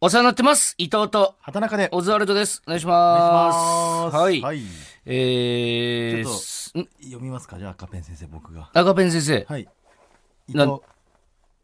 [0.00, 0.76] お世話になってます。
[0.78, 1.88] 伊藤と、畑中で。
[1.90, 2.62] オズワルドです。
[2.68, 4.16] お願いしお願いします。
[4.16, 4.40] はい。
[4.40, 4.60] はい。
[5.04, 7.58] えー、ちょっと読みますか？
[7.58, 8.70] じゃあ、赤ペン先生、僕が。
[8.74, 9.44] 赤ペン先生。
[9.48, 9.68] はい。
[10.46, 10.82] 伊な藤、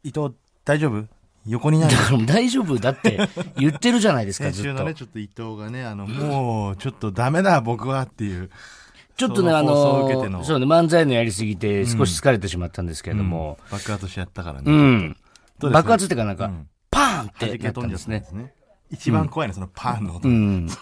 [0.03, 0.35] 伊藤、
[0.65, 1.05] 大丈夫？
[1.47, 2.03] 横になるだ。
[2.03, 2.77] から大丈夫？
[2.77, 3.17] だって
[3.57, 4.95] 言ってるじゃないですか、ずっと先週のね、。
[4.95, 8.49] ちょっと伊藤がね、あの、もう、ちょっとダメだ、僕はっていう。
[9.15, 14.71] ちょっとね、あそのそうね、漫才のやりすぎて少し疲れてしまったんですけれども、爆発しちゃったからうね。
[14.73, 15.15] う
[15.61, 15.69] です？
[15.69, 18.53] 爆発っていうかなんか、うんパーンって弾けなったんですね。
[18.89, 20.31] 一番怖いのはそのパンの音う。
[20.31, 20.67] ん。
[20.67, 20.73] グ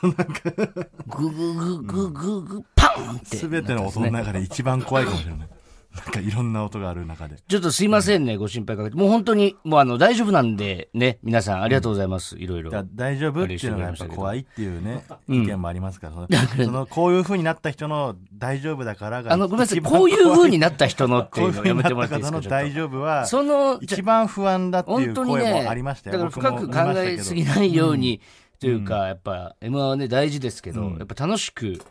[1.08, 3.38] グググググパーンって。
[3.38, 5.50] すべての音の中で一番怖いかもしれない。
[5.96, 7.38] なんかいろんな音がある中で。
[7.48, 8.96] ちょっとすいませんね、ご心配かけて。
[8.96, 12.38] もう本当に、もうあの、大丈夫なんで、ね、皆さんありがとうございます。
[12.38, 12.72] いろいろ。
[12.96, 13.44] 大丈夫？
[13.44, 16.28] っていうのがやっぱ怖いっていうね、意見もありますから、その
[16.66, 26.18] そのこういう風になった人の大丈夫だからがあの、ごめんなさい、こういう風になった人のってこいううのやめてもいう風になったらっていいですか大丈夫はと、その、一番不安だってい本う声もありましたよ。
[26.18, 27.56] だから深く考えすぎない。
[27.58, 28.20] ないように、
[28.60, 31.82] というか、やっぱ、M1 はね、大事ですけど、やっぱ楽しく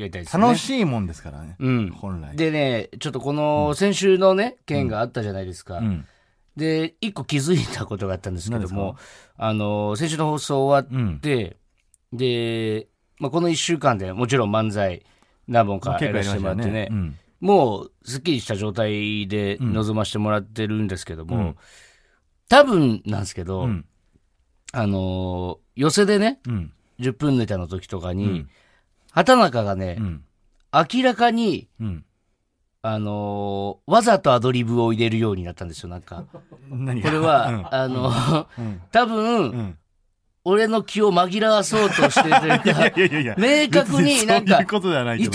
[0.00, 0.42] やりたいですね。
[0.42, 1.56] 楽しいもんですからね。
[1.58, 1.90] うん。
[1.90, 2.36] 本来。
[2.36, 5.78] でね、ちょっとこの、先週のね、件があったじゃないですか。
[5.78, 6.06] うん。
[6.56, 8.96] で、一個気づいたことがあったんですけど何も、
[9.36, 11.20] あの、先週の放送終わうんっ。
[11.20, 11.56] て、
[12.12, 15.04] で、まあ、この一週間でもちろん漫才
[15.46, 17.18] 何本かやらせてもらってね、うん。
[17.40, 21.56] もうすっきりした状態で臨ませてもらってるんですけども、
[22.48, 23.84] 多分なんですけど、うん。
[24.72, 26.72] あのー寄せでね、うん。
[26.98, 28.48] 10分ネタの時とかに、うん
[29.12, 30.24] 畑中がね、うん。
[30.72, 32.04] 明らかに、うん。
[32.82, 36.24] あのーわざとアドリブを入れるようになったんですよ、なんか。
[36.70, 38.80] 何これは、あの、うん。
[38.90, 39.78] 多分、うん。
[40.42, 43.34] 俺の気を紛らわそうとしてるというか、いやいやいや。
[43.38, 45.28] 明確になんか伊。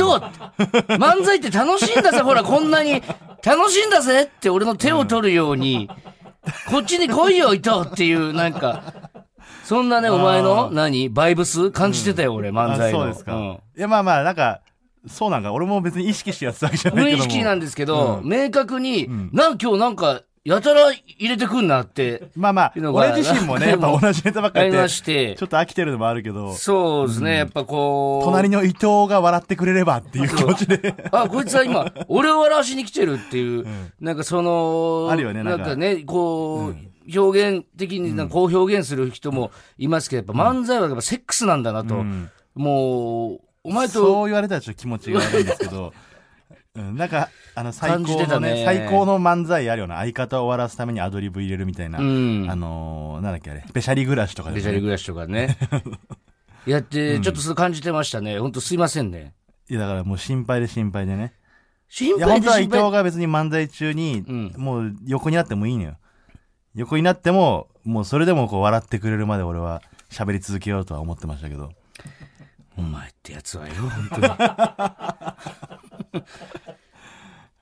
[0.97, 3.03] 漫才って楽しいんだぜ、ほら、こんなに
[3.43, 5.87] 楽しいんだぜって俺の手を取るように、
[6.69, 9.04] こっちに来いよ、伊藤っていう、なんか、
[9.65, 11.71] そんなね、お前の、何バイブス？
[11.71, 12.99] 感じてたよ、俺、漫才の。
[12.99, 13.35] あそうですか。
[13.35, 13.59] ん。
[13.75, 14.61] いや、まあまあ、なんか、
[15.07, 15.53] そうなんか。
[15.53, 17.29] 俺も別に意識してやってたわけじゃない無意けども。
[17.31, 18.29] 識なんですけど、うん。
[18.29, 19.29] 明確に、ん。
[19.33, 25.35] なん今日なんか、やたら入れてくんなって、まあまあ俺自身もね、やっぱ同じネタばっかありやって、して。
[25.35, 30.93] ちょ、っと飽きてるのもあるけど、そうですね、やっぱこう、隣の伊藤が笑ってくれればっていう気持ちで。
[31.11, 33.65] あ、こいつは今、俺を笑わしに来てるっていう、
[33.99, 35.65] なんかその、あるよねなんか。
[35.65, 41.95] なんかね、こう、表現的になんかこう表現する人もいますけど、やっぱ漫才はやっぱセックスなんだなと。
[41.95, 45.93] うんもう、お前そと、う言われたらちょっと気持ちが悪いんですけど、
[46.75, 54.61] うん、なんか、あの、最高のねね、最高の漫才あるような相方を笑わすためにアドリブ入れるみたいな、うんあのー、なんだっけあれ、スペシャリ暮らしとかで、ね。
[54.61, 55.57] ベシャリ暮らしとかね。
[56.65, 58.39] やって、ちょっとそう感じてましたね。
[58.39, 59.33] 本当すいませんね。
[59.69, 61.33] いや、だからもう心配で心配でね。
[61.87, 62.81] 心いや、本当は伊配で心配。
[62.81, 65.97] 藤が別に漫才中に、んもう横になってもいいのよ。
[66.75, 71.71] 横になっても、もうそれでもこう笑ってくれるまで俺は喋り続けようとは思ってましたけど。
[72.77, 74.27] お前ってやつはよ、本当に。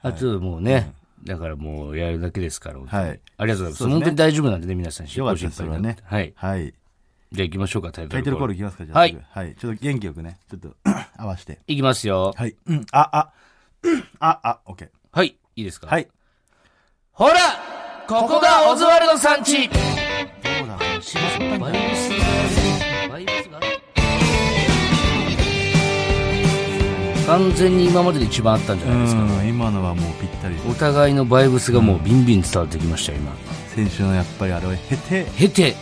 [0.02, 0.94] あともうね、
[1.24, 3.78] だからもうやるだけですから、はいありがとうございます。
[3.78, 5.08] そうですね本当に大丈夫なんでね、皆さん。
[5.08, 6.34] よかったですご心配なくてはい。
[6.36, 6.74] はい。
[7.32, 9.00] じゃあ行きましょうか、タイトルタイトルコールいきますかじゃあ。
[9.00, 9.56] はいすぐはい。
[9.56, 10.76] ちょっと元気よくね、ちょっと
[11.18, 11.60] 合わせて。
[11.68, 12.34] いきますよ。
[12.36, 12.56] はい。
[12.66, 13.34] うん、あ、あ、
[13.84, 14.90] う んあ、あ、オッケー。
[15.12, 15.88] はい、いいですか？
[15.88, 16.08] はい。
[17.12, 17.36] ほら
[18.08, 19.70] ここがオズワルドさんち
[27.26, 29.22] 完全に今までで一番あったんじゃないですか。
[29.22, 30.56] うん、今のはもうぴったり。
[30.70, 33.34] お互いのバイブスがもうビンビン伝わってきましたよ、今。
[33.74, 35.76] 先週のやっぱりあれを経て、経て、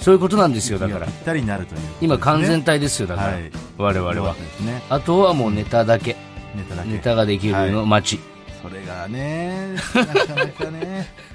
[0.00, 1.12] そういうことなんですよ、だからぴ。
[1.12, 3.28] ったりになるという、今完全体ですよ、だから。
[3.34, 4.82] はい我々はね。
[4.88, 6.16] あとはもうネタだけ。
[6.54, 6.88] ネタだけ。
[6.88, 8.36] ネタができるの待ち。
[8.62, 11.06] それがね、なかなかね。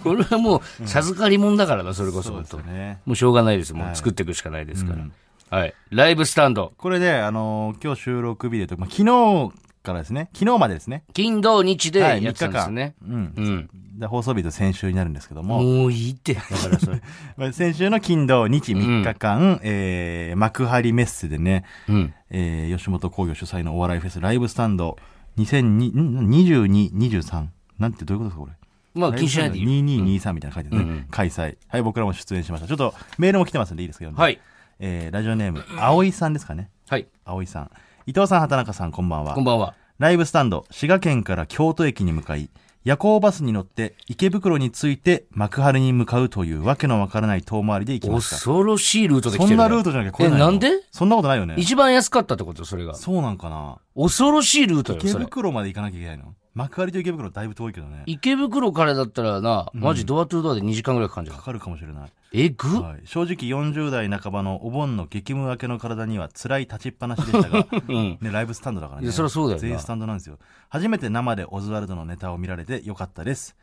[0.04, 2.98] これはもう授かり物だからな、それこそそうね。
[3.06, 3.74] もうしょうがないです。
[3.74, 4.96] もうはい作っていくしかないですから。
[4.96, 5.12] うん
[5.50, 5.74] はい。
[5.90, 6.72] ライブスタンド。
[6.78, 9.52] これで、あのー今日収録日でと、まあ、昨日
[9.82, 11.02] からですね、昨日までですね。
[11.12, 12.94] 金土日ではいやってたんですね。
[13.04, 13.32] うん。
[13.36, 13.70] うん。
[13.98, 16.34] で放送日と先週になるんですけども、もういいって。
[16.34, 17.02] だからそれ。
[17.36, 22.14] まあ先週の金土日3日間、えー、幕張メッセでね、うん。
[22.30, 24.96] えー、吉本興業主催のお笑いフェスライブスタンド
[25.38, 27.46] 2022、23。
[27.80, 28.59] なんてどういうことですか、これ。
[28.94, 29.70] まあ気にしないでいいよ。
[29.70, 31.56] 2223みたいなの書いてね、うんうん開催。
[31.68, 32.66] はい、僕らも出演しました。
[32.68, 34.38] ちょっとメールも来てますんでいいですか読んではい。
[34.78, 36.70] えー、ラジオネーム、葵さんですかね。
[36.88, 37.06] はい。
[37.24, 37.70] 葵さん。
[38.06, 39.44] 伊藤さん、畑中さん、こんばんはこん。
[39.44, 39.74] ばんは。
[39.98, 42.48] ライブスタンド、滋賀県から京都駅に向かい、
[42.82, 48.36] 夜行バスに乗って池袋に着いて幕張に向かうというわけのわからない遠回りで行きました。
[48.36, 50.70] 恐ろしいルートで来てる、そんなルートじゃなきゃ来れないのえ、なんで？
[50.90, 51.56] そんなことないよね。
[51.58, 52.64] 一番安かったってこと？
[52.64, 52.94] それが。
[52.94, 55.12] そうなんかな恐ろしいルートよ、池。
[55.12, 56.34] 袋まで行かなきゃいけないの？
[56.54, 58.02] 幕張と池袋だいぶ遠いけどね。
[58.06, 61.38] 池袋からだったらな、マジドアトゥドアで2時間ぐらいかかるんじゃん。
[61.38, 62.12] かかるかもしれない。
[62.32, 68.18] えぐ、はい、正直40代半ばのお盆の激務明けの体には辛い立ちっぱなしでしたが、 うん。
[68.20, 69.04] ね、ライブスタンドだからね。
[69.04, 70.38] いやそりゃそうだよな全員スタンドなんですよ。
[70.68, 73.56] 初めて生でオズワルドのネタを見られてよかったです。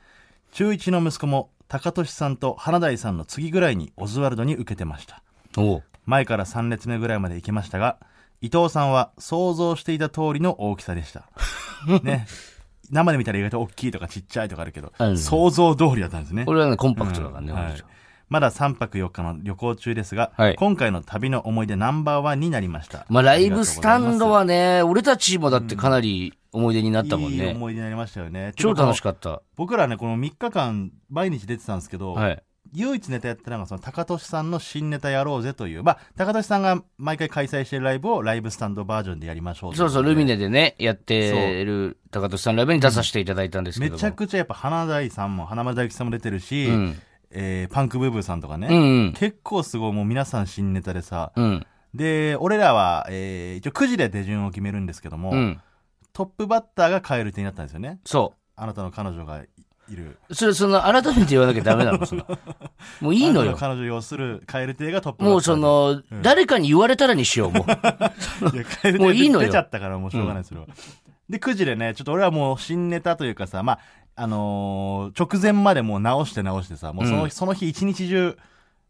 [0.54, 5.22] 中1の息子も、高俊さんと花大さんの次ぐらいにオズワルドに受けてました。
[5.57, 7.98] おう前から3列目ぐらいまで行けましたが、
[8.42, 11.30] 伊藤さんは想像していた通りの大きさでした。
[12.04, 12.28] ね。
[12.89, 16.45] 生で見たら意外と大きいとかちっちゃいとかあるけど、想像通りだったんですね。
[16.48, 17.84] 俺はね、コンパクトだからね、うんはい
[18.30, 23.06] まだ3泊4日の旅行中ですが、はい今回の旅の思い出ナンバーワンになりました。
[23.10, 27.54] まあ、ライブスタンドははね、俺たちもだってかなり思い出になったもんいいね。
[27.56, 28.51] 思い出になりましたよね。
[28.56, 29.38] 超楽しっかった。
[29.38, 29.42] た。
[29.56, 32.44] 僕らね、この3日間毎日出てたんですけど、はい。
[32.74, 43.96] 唯一ネタやったのがその高俊さんの新ネタやろうぜという、まあ、高俊さんが毎回開催してるライブをライブスタンドバージョンでやりましょうそうそう、ルミネネでね、やってる高俊さんライブに出させていただいたんですけども。
[43.96, 47.02] めちゃくちゃやっぱ花大さんも花丸大吉さんも出てるし、うん。
[47.31, 49.14] えーパンクブーブーさんとかね、うんうん。
[49.14, 51.66] 結構すごいもう皆さん新ネタでさ、うん。
[51.94, 55.60] で、俺らは、えー一応9時で手順を決めるんですけども、うん。
[56.14, 58.00] トップバッターが蛙亭になったんですよね。
[58.06, 59.44] そあなたの彼女が
[59.89, 60.18] いいる。
[60.30, 60.36] う。
[60.36, 62.25] それ、その、改めて言わなきゃダメなの、その。
[63.01, 63.56] もういいのよ。
[63.57, 65.24] 彼女を要する蛙亭がトップ。
[65.24, 67.68] もうその、誰かに言われたらにしよう、もう。
[69.00, 70.68] もういいのよ亭出ちゃったからもうしょうがないですよ。
[71.30, 73.80] で、9時でね、ちょっと俺はもう新ネタというかさ、まあ、
[74.19, 78.38] あのー直前までもう直して直してさ、もうその,、うんその日一日中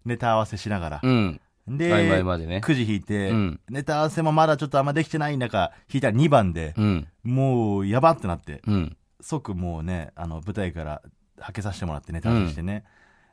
[0.05, 0.99] ネタ合わせしながら。
[1.03, 1.41] うん。
[1.67, 7.07] で、曖昧までね9時弾いて、うんネタ合わせもまだちょっとあんまできてない中、弾いたら2番で、うん。
[7.23, 8.97] もうやばってなって、うん。
[9.27, 11.01] 即もうね、あの、舞台から
[11.37, 12.85] はけさせてもらってネタしてね。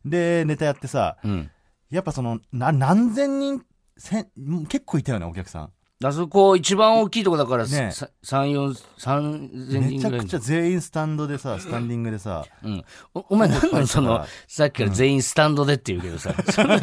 [0.05, 1.50] で、ネタやってさ、うん。
[1.88, 3.64] やっぱその、な、何千人、
[3.96, 4.29] 千、
[4.69, 5.73] 結構いたよね、お客さん。
[6.02, 12.85] あそこ一番大きいとこだから、ねさ三四三千め人ぐらいちゃくちゃ全員スタンドでさ、スタンディングでさ、うん。
[13.14, 16.76] おお前なんなのその、さっきから全員スタンドでって言うけどさ、 その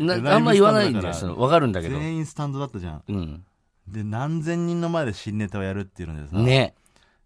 [0.00, 1.14] なんあんま言わないんだよ。
[1.14, 1.98] そのわかるんだけど。
[1.98, 3.02] 全員スタンドだったじゃん。
[3.06, 3.44] うん。
[3.86, 6.74] で、何千人の前で新ネタをやるっていうのでさ、ね。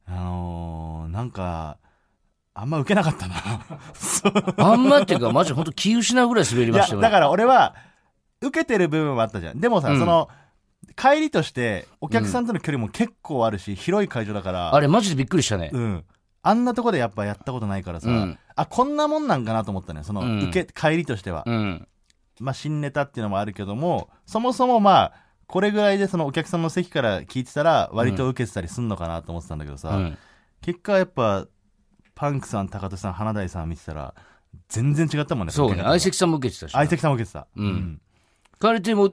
[0.06, 1.78] あのー、なんか、
[2.54, 3.34] あんま受けなかったな。
[4.58, 7.00] あんまっていうか、マジ本当気失うぐらい滑りましたよ。
[7.00, 7.75] だから俺は、
[8.43, 9.60] 受けてる部分はあったじゃん。
[9.60, 10.28] でもさ、うんその、
[10.96, 15.70] 帰りとして、お客さんとの距離も結構あるし、広い会場だから、あれマジでびっくりしたね。
[15.72, 16.05] うん。
[16.43, 20.02] あんなとこでやっぱやったことないからさ、うんあ、こんなもんなんかなと思ったね。
[20.02, 21.44] その、うん受け、帰りとしては。
[21.46, 21.88] うん。
[22.40, 25.12] まあ、新ネタっていうのもあるけども、そもそもまあ、
[25.52, 30.19] これぐらいでそのお客さんの席から聞いてたら、割と受けてたりすんのかなと思ってたんだけどさ、うん。
[30.62, 31.46] 結果やっぱ、
[32.14, 34.14] パンクさん、高田さん、花大さん見てたら、
[34.70, 35.52] 全然違ったもんね。
[35.52, 35.82] そうね。
[35.82, 36.78] 相席さんも受けてたしな。
[36.78, 37.46] 相席さんも受けてた。
[37.54, 38.00] うん
[38.60, 39.12] カルテも、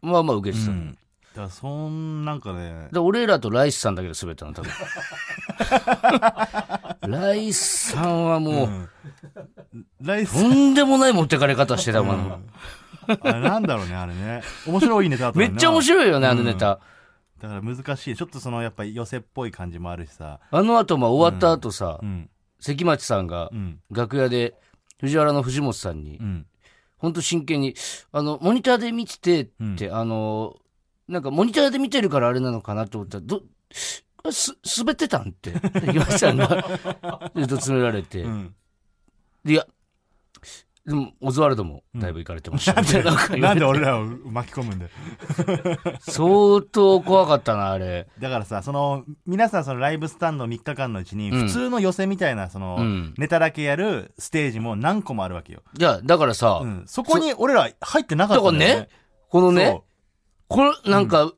[0.00, 0.70] まあまあ受けてた。
[0.70, 0.92] うん。
[0.92, 0.96] だ
[1.34, 4.70] から、そん、なんかね、で俺らとライスさんだけで滑ったの、多分。
[7.10, 8.88] ライスさんはもう、
[10.00, 12.48] ライスとんでもない持ってかれ方してたもん。
[13.06, 14.42] あれなんだろうね、あれね。
[14.66, 16.80] 面白いネタだっためっちゃ面白いよね、あのネタ。
[17.40, 18.16] だから難しい。
[18.16, 20.40] ちょっとその、やっぱ寄せっぽい感じもあるしさ。
[20.50, 22.28] あの後、まあ終わった後さう、ん。
[22.60, 23.80] 関町さんがうん。
[23.90, 24.54] 楽屋で
[25.00, 26.46] 藤原の藤本さんにう、ん。
[26.98, 27.74] 本当真剣に、
[28.12, 30.56] あの、モニターで見ててって、あの、
[31.08, 33.42] なんかモニターで見てるからあれなのかなと思ったら、ど、
[34.30, 36.48] す、滑ってたんって、関町さんが、
[37.34, 38.54] ずっと詰められて、うん。
[39.44, 39.66] でいや、
[40.86, 44.90] でも、オズワルドもだいぶ行かれてました、みたいななんなんで俺らを巻き込むんだよ。
[46.00, 48.08] 相当怖かったな、あれ。
[48.18, 55.62] だからさ、その、皆さんそのライブスタンド3日間のうちに、うん普通の寄せみたいな、その、うんネタだけやるステージも何個もあるわけよ。
[55.78, 56.84] いや、だからさ、うん。
[56.86, 58.80] そこに俺ら入ってなかったんだよね。
[58.82, 58.88] ね、
[59.28, 59.84] このねそ、
[60.48, 61.32] これ、なんか、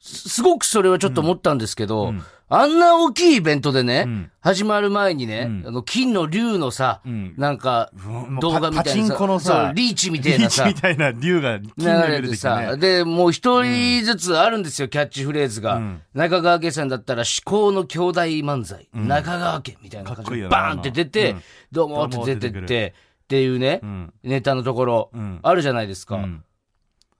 [0.00, 4.30] すすごくそれはちょっと思ったんですけど、うんあんな大きいイベントでね、うん。
[4.40, 5.68] 始まる前にね、うん。
[5.68, 7.34] あの、金の竜のさ、うん。
[7.38, 7.92] なんか、
[8.40, 12.76] 動画みたいなさパチンコのさそうリーチみたいリーチなさ、みたいな竜が金流れてさ、ね。
[12.76, 15.76] で、もう一人ずつあるんですよ、キャッチフレーズが。
[15.76, 16.02] うん。
[16.12, 21.42] 中川家さんだったら、至高の兄弟漫才、中川家みたいな感じで、バーンって出て、うん。
[21.70, 24.12] どうもって出てって出っていうね、うん。
[24.24, 25.38] ネタのところ、うん。
[25.42, 26.16] あるじゃないですか。
[26.16, 26.42] うん。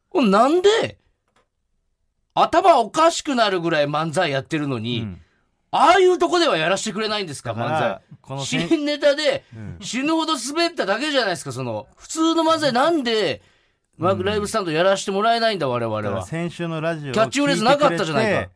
[0.09, 0.99] これなんで、
[2.35, 5.21] 頭おかしくなるぐらい漫才やってるのに、うん。
[5.73, 8.01] ああいうとこではやらせてくれないんですか、漫才。
[8.23, 9.77] この新ネタでうん。
[9.81, 12.73] 死ぬほど滑っただけじゃないですか、その、普通の漫才。
[12.73, 13.43] なんで、
[13.97, 16.25] まあライブスタンドやらせてもらえないんだ、我々は。
[16.25, 18.51] 先週のラジオをキャッチフレーズなかったじゃないか。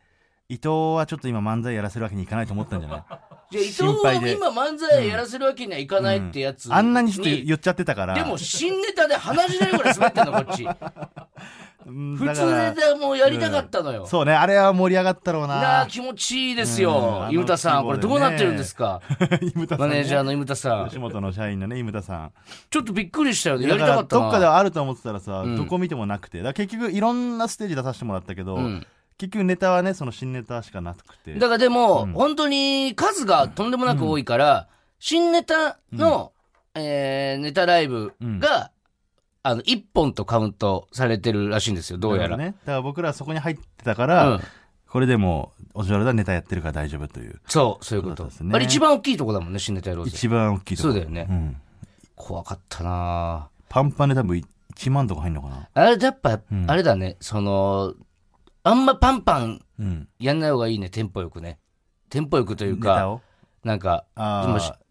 [0.47, 3.03] 伊藤はちょっと今漫才やらせるわけにいかないと思ったんじゃない？
[3.51, 8.13] じゃあ伊藤は今漫才やらせるわけにはいかないってやつ、あんなにちょっと言っちゃってたから。
[8.13, 10.67] でも新ネタで鼻血出るぐらい滑ってんの、こっち。
[11.87, 14.05] うん普通だからネタもやりたかったのよ。
[14.07, 15.87] そうね、あれは盛り上がったろうななあ、。
[15.87, 19.01] 気持ちいいですうんよ井牟田さん、これどうなってるんですか？
[19.41, 20.99] 井牟田さんねマネージャーの井牟田さん吉。
[20.99, 22.31] 本の社員のね、井牟田さん。
[22.69, 23.67] ちょっとびっくりしたよね。
[23.67, 24.21] やりたかったな。
[24.23, 26.41] どっかではあると思ってたらさ、うんどこ見てもなくて。
[26.41, 28.85] だ結局いろんなステージ出させてもらったけど、うん
[29.17, 31.35] 結局ネタはね、その新ネタしかなくて。
[31.35, 34.67] だからでも、うん本当に数がとんでもなく多いから、
[34.99, 36.33] 新ネタの、
[36.73, 38.71] えーネタライブが、
[39.47, 42.35] あの、1本とカウントされてるらしいんですよ、どうやら。
[42.35, 42.55] ね。
[42.65, 44.41] だから僕らはそこに入ってたかうら、ん。
[44.89, 47.39] これでもう、オジュワルネタやってるから大丈夫という。
[47.47, 48.23] そう、そういうこと。
[48.25, 50.11] ねあれ一番大きいとこだもんね、新ネタやろうぜ。
[50.15, 51.61] 一番大きいとこそうだよねん
[52.15, 54.41] 怖かったなパンパンで多分
[54.75, 55.69] 1万とか入んのかな？
[55.75, 57.93] あれやっぱ、うんあれだね、その、
[58.63, 60.07] あんまパンパンうん。
[60.17, 61.59] やんない方がいいね、テンポよくね。
[62.09, 63.21] テンポよくというか、を？
[63.63, 64.05] なんか、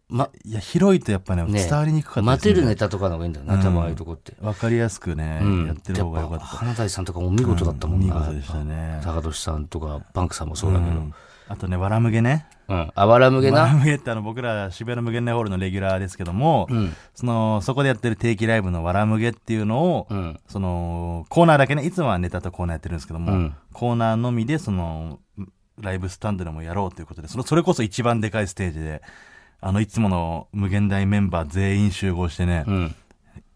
[0.07, 2.69] まあ。、いや、広いとやっぱね、ね伝わりにくかった待てるね。
[2.69, 4.33] ネタとかの方がいいんだよな、多分ああいうとこって。
[4.41, 6.39] わかりやすくね、うんやってる方がよかっ。
[6.39, 8.15] たぱ花大さんとかもお見事だったもんな。
[8.15, 9.01] う見事でしたね。
[9.03, 10.91] 高俊さんとか、パンクさんもそうだけど。
[10.91, 11.13] ん
[11.47, 12.47] あとね、わらむげね。
[12.67, 12.91] うん。
[12.95, 13.73] あばらむげわらな。
[13.73, 16.95] むげってあの、僕ら渋谷の無限大ホールのレギュラーですけども、うん。
[17.13, 20.39] その、そこでやってる定期ライブのわらむげっていうのを、うん。
[20.47, 25.19] その、コーナーだけね、いつもはネタとコーナーやってるんですけども、うんコーナーのみで、その、
[25.79, 29.01] ライブスタンドでもやろうということで、その、それこそ一番でかいステージで、
[29.61, 32.95] あの、いつもの無限大メンバー全員集合してね、うん。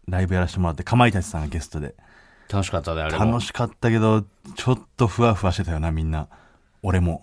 [0.08, 1.94] ライブやらせてもらって、かまいたちさんがゲストで。
[2.50, 3.40] 楽しかったね、あれも楽。
[3.42, 4.24] しかったけど、
[4.56, 6.28] ちょっとふわふわしてたよな、みんな。
[6.82, 7.22] 俺も。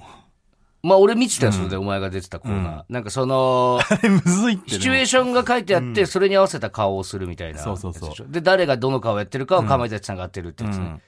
[0.84, 2.84] まあ、俺見てたよ、それで、お前が出てたコーナー。
[2.88, 7.60] なんかその、 あれむずいって、シチュエーションが書いてあって、それに合わせた顔をするみたいな。
[7.60, 11.02] そうそうそうで誰がどの顔をやってるかをかまいたちさんがやってるってやつね。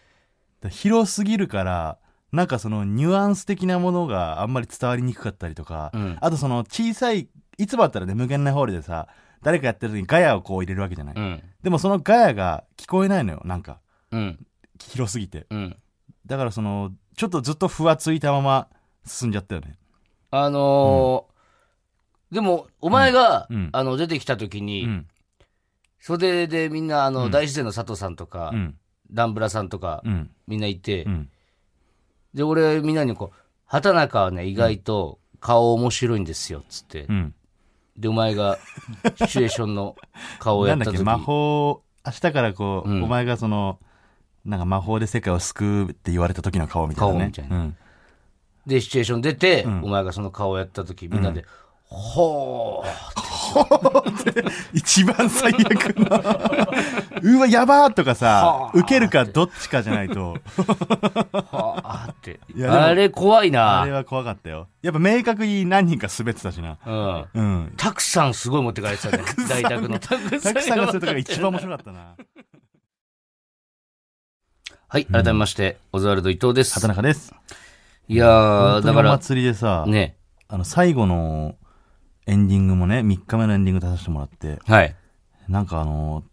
[0.69, 1.97] 広すぎるから、
[2.31, 7.27] なんかそのニュアンス的なものがあんまり伝わりにくかったりとか、うんあとその小さい、
[7.59, 9.07] いつもだったらね、無限なホールでさ、
[9.43, 11.15] 誰かやってる時にガヤをこう入れるわけじゃない。
[11.15, 11.43] うん。
[11.61, 13.79] でもそのガヤが聞こえないのよ、なんか。
[14.11, 14.45] うん。
[14.81, 15.45] 広すぎて。
[15.49, 15.77] うん。
[16.25, 18.69] だからその、ちょっとずっとふわついたまま
[19.05, 19.77] 進んじゃったよね。
[20.31, 25.07] あのーでも、お前が、うんあの、出てきた時うに、ん。
[25.99, 28.77] 袖でみんな、あの、うん大自然の佐藤さんとか、うん。
[29.11, 30.29] ダンブラさんとか、うん。
[30.47, 31.29] みんないて、うん。
[32.35, 37.05] で、俺、みんなにこう、畑中はね、意外と顔面白いんですよ、つって。
[37.09, 37.35] うん。
[37.99, 38.57] で、お前が、
[39.17, 39.95] シチュエーションの
[40.39, 43.03] 顔をやった時魔法、明日からこう、うん。
[43.03, 43.77] お前がその、
[44.45, 47.19] なんか魔法で世界を救うって言われた時の顔みたいなね。
[47.19, 47.57] 顔みたいな。
[47.57, 47.77] うん。
[48.65, 49.83] で、シチュエーション出て、うん。
[49.83, 51.43] お前がその顔をやった時、みんなで、
[51.91, 56.69] ほー、一番最悪な。
[57.23, 60.33] うわ、やばーとかさは、あ受けるかどっちかじゃないと。
[61.33, 63.81] はーってあれ怖いな。
[63.81, 64.67] あれは怖かったよ。
[64.83, 66.77] やっぱ明確に何人か滑ってたしな。
[66.85, 67.27] うん。
[67.33, 67.73] うん。
[67.75, 69.23] たくさんすごい持ってかれてたね。
[69.49, 72.15] 大宅のたくさんがするとこが一番面白かったな。
[74.87, 76.89] はい、改めまして、オズワルド伊藤です畑。
[76.89, 77.33] 中です。
[78.07, 80.17] いやー、だから、祭りでさ、ね、
[80.47, 81.55] あの、最後の
[82.29, 84.95] エンディングもね、3日目のエンディング出させてもらって、はい。
[85.47, 86.23] なんかあの、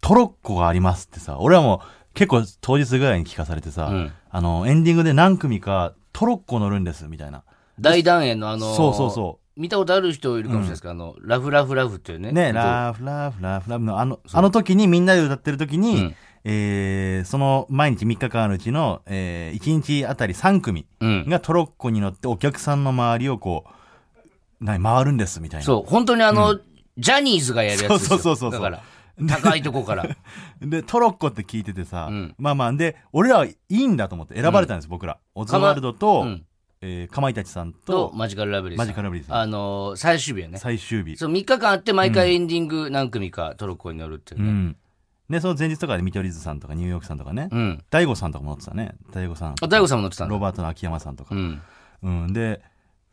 [0.00, 7.44] トロッコがありますってさ、俺はもう結構当日ぐらいに聞かされてさ、うんあの、エンディングで何組かトロッコ乗るんです、みたいな。
[7.80, 12.32] 大団円のあのーそうそうそ見たことある人いるかもしれないですけど、あの、ラフラフラフっていうね。
[12.32, 16.14] ね、えっとラフラフラフラフのあの、あの時にみんなで歌ってる時に、うん
[16.46, 21.28] えーその毎日3日間あるうちの、え1日あたり3組うん。
[21.28, 23.70] がトロッコに乗ってお客さんの周りをこう、
[24.64, 25.66] な回るんですみたいな。
[25.66, 26.58] そう、本当にあの、
[26.96, 28.08] ジャニーズがやるやつですよ。
[28.08, 28.82] そうそうそうそうだから、
[29.28, 30.08] 高いとこから。
[30.60, 35.18] で、トロッコって聞いててさ、うんまあまあ、で、俺らはいいんだと思って選ばれたんです、僕ら。
[35.34, 36.46] オズワルドと、うん。
[36.80, 38.86] えーかまいたちさんと、と、マジカルラブリーさん。
[38.86, 40.58] マジカルラブリーさんあのー、最終日やね。
[40.58, 41.16] 最終日。
[41.16, 44.48] そう、3日間あって、毎回エンディング何組かトロッコに乗るっていうね。
[44.48, 44.76] うん。
[45.30, 47.84] で、その前日とかで見取り図さんとかニューヨークさんとかね、うん。
[47.88, 48.96] 大悟さんとかも乗ってたね。
[49.12, 49.54] 大悟さん。
[49.60, 50.34] あ、大悟さんも乗ってたんだ。
[50.34, 51.38] ロバートの秋山さんとかう。
[51.38, 51.62] ん。
[52.02, 52.32] うん。
[52.34, 52.60] で、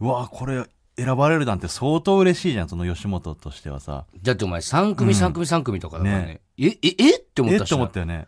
[0.01, 0.65] うわこれ
[0.98, 4.05] 選ばれるなんて相当嬉しいじゃん、その吉本としてはさ。
[4.21, 6.25] だってお前3組3組3組とかだからね。
[6.25, 8.27] ねえ、え、えって思っえってたしな思ったよね。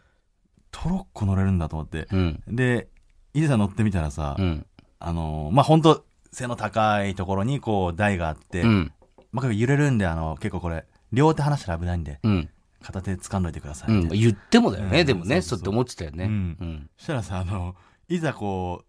[0.72, 2.08] トロッコ乗れるんだと思って。
[2.12, 2.44] うん。
[2.48, 2.88] で、
[3.34, 4.66] いざ乗ってみたらさ、うん。
[5.00, 8.92] あのーまあ、本当背の高いところにこう台があって、うん。
[9.32, 12.50] まあ、揺れるんで、あの、結構これ、両手離したら危ないんで、うん。
[12.82, 13.92] 片手掴んどいてください。
[13.92, 14.10] うん。
[14.10, 15.42] 言ってもだよね、うんでもね。
[15.42, 16.26] そうそうそうそうって思ってたよね。
[16.26, 16.90] うんうん。
[16.98, 17.76] そしたらさ、あの、
[18.10, 18.86] いざこう、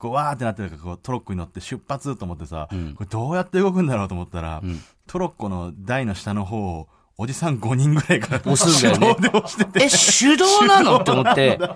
[0.00, 2.94] こう、わーってなってるから、こう、トロッコに乗って出発と思ってさ、うん。
[2.94, 4.80] これどうやって動くんだろうと思ったら、うん。
[5.06, 6.88] トロッコの台の下の方を、
[7.18, 9.14] おじさん5人ぐらいが押すんだよね。
[9.16, 11.60] 手動で押してて、え、手動なのって思って。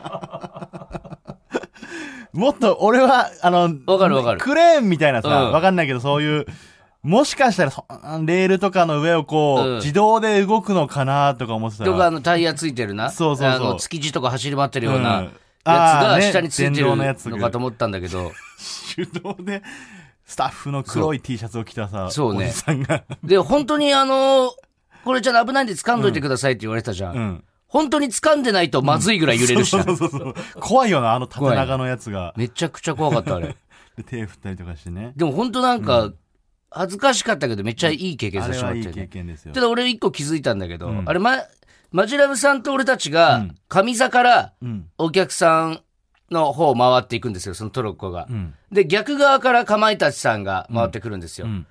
[2.33, 4.41] もっと俺は、あの、わかるわかる。
[4.41, 5.53] クレーンみたいなさ、うん。
[5.53, 6.47] わかんないけど、そういう、
[7.03, 7.85] もしかしたらそ、
[8.25, 9.77] レールとかの上をこう、うん。
[9.77, 11.93] 自動で動くのかなとか思ってたら。
[11.93, 13.11] とか、あの、タイヤついてるな。
[13.11, 13.67] そうそうそう。
[13.67, 15.31] あの、築地とか走り回ってるような、うん
[15.65, 18.33] があーね下についてるのやつのかと思ったんだけど、
[18.95, 19.63] 手動で、
[20.27, 23.05] スタッフの黒い T シャツを着たさ、そうねおじさんが。
[23.23, 24.53] で、本当にあの、
[25.05, 27.17] これじゃ危ないんで掴んどいてくださいって言われてたじゃん。
[27.17, 27.45] うん。
[27.67, 30.35] 本当に掴んでないとまずいぐらい揺れるしうそうそうそう。
[30.61, 32.33] 怖いよな、あの縦長のやつが。
[32.37, 33.57] めちゃくちゃ怖かった、あれ。
[33.99, 35.13] で、手振ったりとかしてね。
[35.17, 36.13] でも本当なんか、
[36.71, 39.09] 恥ずかしかったけど、めっちゃいい経験あさせてもらってね。
[39.09, 39.61] 験ですよた。
[39.61, 41.39] だ俺一個気づいたんだけど、うんあれ、ま、
[41.93, 44.89] マジラブさんと俺たちがうん、上座からうん。
[44.99, 45.81] お客さん
[46.31, 48.27] の方を回っていくんですよ、そのトロッコが。
[48.29, 48.55] うん。
[48.73, 51.47] で、逆側からかまいたちさんが回ってくるんですよ。
[51.47, 51.67] うん。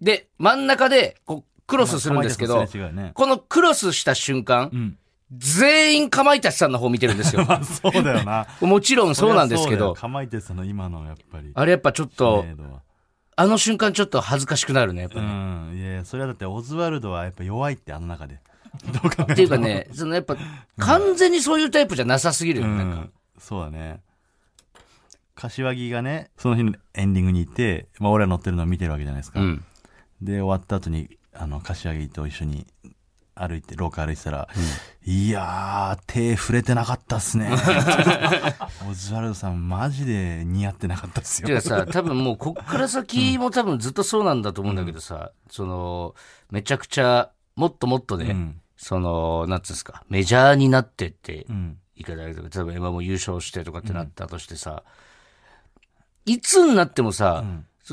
[0.00, 3.12] で、真ん中で、こう、クロスするんですけどまあ、すれ違うね。
[3.14, 4.98] このクロスした瞬間う、ん。
[5.36, 7.44] 全員かまいたちさんの方見てるんですよ。
[7.44, 8.46] まあ、そうだよな。
[8.60, 11.52] もちろんそうなんですけど、かまいてその今のやっぱり。
[11.54, 12.80] あれやっぱちょっと知、名度は
[13.36, 15.28] あの瞬間ちょっと恥ずかしくなるね、やっぱうね。
[15.28, 15.78] ん。
[15.78, 18.40] いやいや、それはだってオズワルドはやっぱ弱いって、あの中で。
[19.32, 20.36] っていうかね、そのやっぱ、
[20.78, 23.12] 完全にそういうタイプじゃなさすぎるうよね、なん。
[23.38, 24.00] そうだね。
[25.34, 29.40] 柏木がね、その日のエンディングにいて、まあ俺ら乗ってるのを見てるわけじゃないですか。
[29.40, 29.64] うん。
[30.20, 32.66] で、終わった後に、あの、柏木と一緒に
[33.34, 34.48] 歩いて、廊下歩いてたら、
[35.06, 37.50] いやー、手触れてなかったっすね。
[38.88, 41.48] オズワルドさん、マジで似合ってなかったっすよ。
[41.48, 46.14] てかさ、多分もうこっから先も多分ずっとそうなんだと思うんだけどさ、その、
[46.50, 48.59] めちゃくちゃ、もっともっとね、うん。
[48.82, 51.46] その、なんつうんですか、メジャーになってって、
[51.94, 54.84] い方だけど、例えば今も優勝してとかってなったとしてさ、
[56.24, 57.44] いつになってもさ、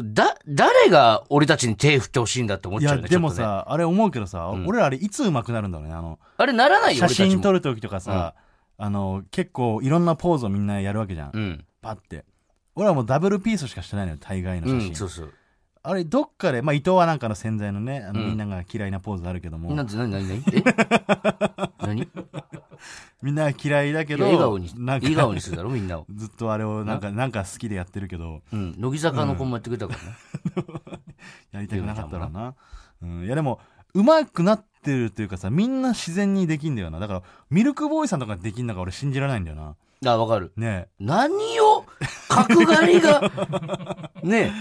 [0.01, 3.09] だ、誰が俺たちに手振ってほしいんだって思っちゃうよね。
[3.09, 5.93] でもちょっとね、さ、あれ思うけどさ、俺らあれいつ上手くなるんだろうね。
[5.93, 7.15] あの、あれならないよ、写。
[7.15, 8.33] 真撮るときとかさ、
[8.77, 11.31] あの、結構いろんなポーズをみんなやるわけじゃん。
[11.33, 11.65] うん。
[11.81, 12.23] パって。
[12.75, 14.95] 俺はもうダブルピースしかしてないのよ、大概のうん、写真。
[14.95, 15.33] そうそう。
[15.89, 20.63] あれ、どっかで、まあ、伊藤はなんかの潜在のね、あの、うんみんなが嫌いなポーズあるけども、なんて、なになになにえ？
[21.79, 22.01] 何？
[22.01, 22.07] い
[23.23, 26.05] みんなが嫌いだけやど、笑顔に、なんか笑顔にするだろ、みんなを。
[26.13, 27.27] ずっとあれをなんか、な？
[27.27, 28.75] んか好きでやってるけど、うん。
[28.77, 30.17] 乃木坂の子もやってくれたからね。
[31.53, 32.53] やりたくなかったろうな。
[33.01, 33.25] うん。
[33.25, 33.61] いや、でも、
[33.93, 36.99] 上手くなってるというかさ、みんな自然にできんだよな。
[36.99, 39.75] だから、ミルクボーイさんとかできんのか俺信じられないんだよな。
[40.05, 40.51] あ、わかる。
[40.57, 41.85] ね何を？
[42.27, 43.21] 角刈りが、
[44.21, 44.51] ねえ、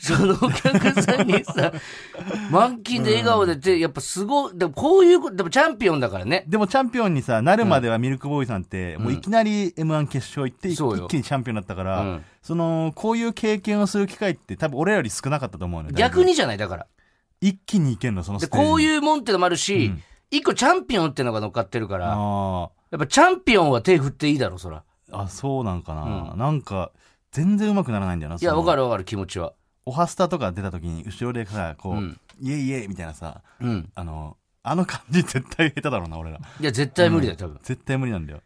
[0.00, 1.72] そのお客さんにさ、
[2.50, 6.44] 満勤で笑顔でって、やっぱすごい、でもこういうこと、でもチャンピオンだからね。
[6.48, 15.94] でもチャンピオンにさ、なるまではミルクボーイさんって、もういきなり M1 決勝行って、そうよ一気にチャンピオンだったから、うんその、こういう経験をする機会って多分俺らより少なかったと思うのよ。
[15.94, 16.86] 逆にじゃない、だから。
[17.42, 24.84] 一気にいけんの、そので、ステこういうもんってのもあるしうん、一個チャンピオンってのが乗っかってるから、あやっぱチャンピオンは手振っていいだろ、そら。
[25.12, 26.32] あ、あ、そうなんかな。
[26.34, 26.92] うなんか、
[27.30, 28.36] 全然上手くならないんだよな。
[28.40, 29.52] いや、わかるわかる、気持ちは。
[29.86, 33.90] オハスタとか出た時に、後ろでさ、こう、うんイエイイエイみたいなさ、うん。
[33.94, 36.38] あの、あの感じ絶対下手だろうな、俺ら。
[36.38, 37.58] いや、絶対無理だよ、多分。
[37.62, 38.40] 絶対無理なんだよ。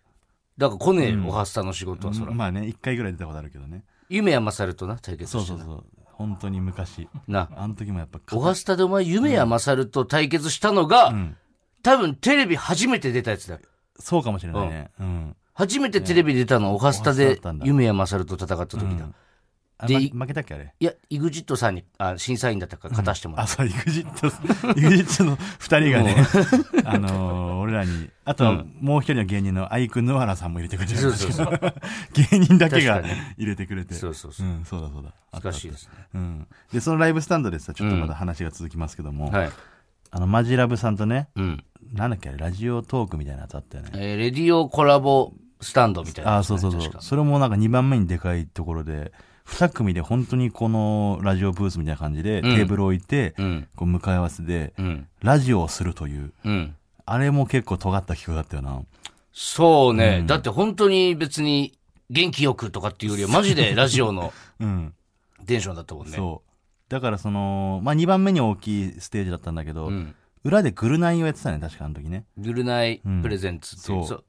[0.58, 2.32] だから来ねえよ、うんオハスタの仕事は、そら。
[2.32, 3.84] まあね、一回ぐらい出たことあるけどね。
[4.08, 5.44] 夢山猿とな、対決してな。
[5.44, 5.84] そうそうそう。
[6.12, 7.08] 本当に昔。
[7.28, 7.48] な。
[7.56, 11.36] あの時もやっぱ、オハスタでお前、夢や勝と対決したのが、うん。
[11.82, 13.60] 多分テレビ初めて出たやつだよ。
[14.00, 14.90] そうかもしれないね。
[14.98, 15.36] うん。
[15.52, 18.86] 初めてテレビ出たの、オハスタオハスタだでったんだ夢や勝と戦った時だ。
[18.86, 19.23] うんあ
[19.86, 20.72] でま負けたっけあれ？
[20.78, 26.16] いや、イグジットさんにあ審査員だったから勝たしてもらあ、っそう、イグジット、イグジットの二人がね、
[26.84, 31.00] あのー俺らに、あとはもう一人の芸人のアイク・ヌアラさんも入れてくれてた。
[31.00, 31.60] るそうそうそう。
[32.30, 33.94] 芸人だけが確かに入れてくれて。
[33.94, 35.10] そうそうそううん、そうだそうだ。
[35.32, 35.92] あった難しいですね。
[36.14, 36.46] うん。
[36.72, 39.50] で、そのライブスタンドでさ、ちょっとまだ話が続きますけども、はい。
[40.10, 41.64] あの、マジラブさんとね、うん。
[41.94, 42.38] なんだっけ、あれ？
[42.38, 43.90] ラジオトークみたいなやつあったよね。
[43.94, 46.92] えーレディオコラボスタンドみたいなああ、そうそうそう確。
[46.96, 49.12] かそれもなんか2番目にでかいところで、
[49.46, 53.68] 2組で本当にこのラジオブースみたいな感じで、テーブル置いて、うん。
[53.76, 55.06] こう向かい合わせで、うん。
[55.22, 56.74] ラジオをするという、うん。
[57.06, 58.82] あれも結構尖った企画だったよな。
[59.32, 61.76] そうね、だって本当に別に
[62.08, 64.94] 元気よくとかっていうよりは、マジでラジオの うん。
[65.46, 66.16] テンションだったもんね。
[66.16, 66.50] そう。
[66.90, 70.14] だからその、まあ2番目に大きいステージだったんだけど、うん。
[70.44, 72.24] 裏でグルナイをやってたね、確かあの時ね。
[72.38, 73.98] グルナイプレゼンツっていう。
[73.98, 74.24] うんそう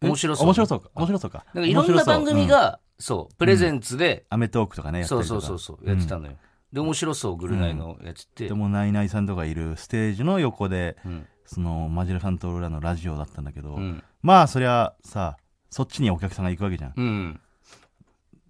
[0.00, 0.46] 面白そう。
[0.46, 0.90] 面白そうか。
[0.94, 1.44] 面白そうか。
[1.54, 6.36] なんかいろんな番組うんが、そう、プレゼンツで、アメトークとかね、やったそうそうそうそう、やってたのよ。
[6.72, 8.54] で、面白そう、グルナイのやつってで。
[8.54, 11.26] も、ナイナイさんとかいるステージの横で、うん。
[11.46, 14.02] その、マジラさんと俺らのラジオだったんだけど、うん。
[14.22, 15.38] まあ、そりゃさ、
[15.70, 16.94] そっちにお客さんが行くわけじゃん。
[16.96, 17.40] うん。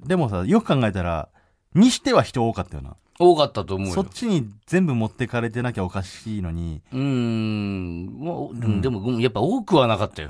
[0.01, 1.29] でもさ、よく考えたら、
[1.75, 2.97] にしては人多かったよな。
[3.21, 4.09] 多かったと思うよそっ。
[4.09, 8.07] ちに全部持ってかれてなきゃおかしいのに、うーん。
[8.07, 10.29] もう、うんでも、うんやっぱ多くはなかったよ。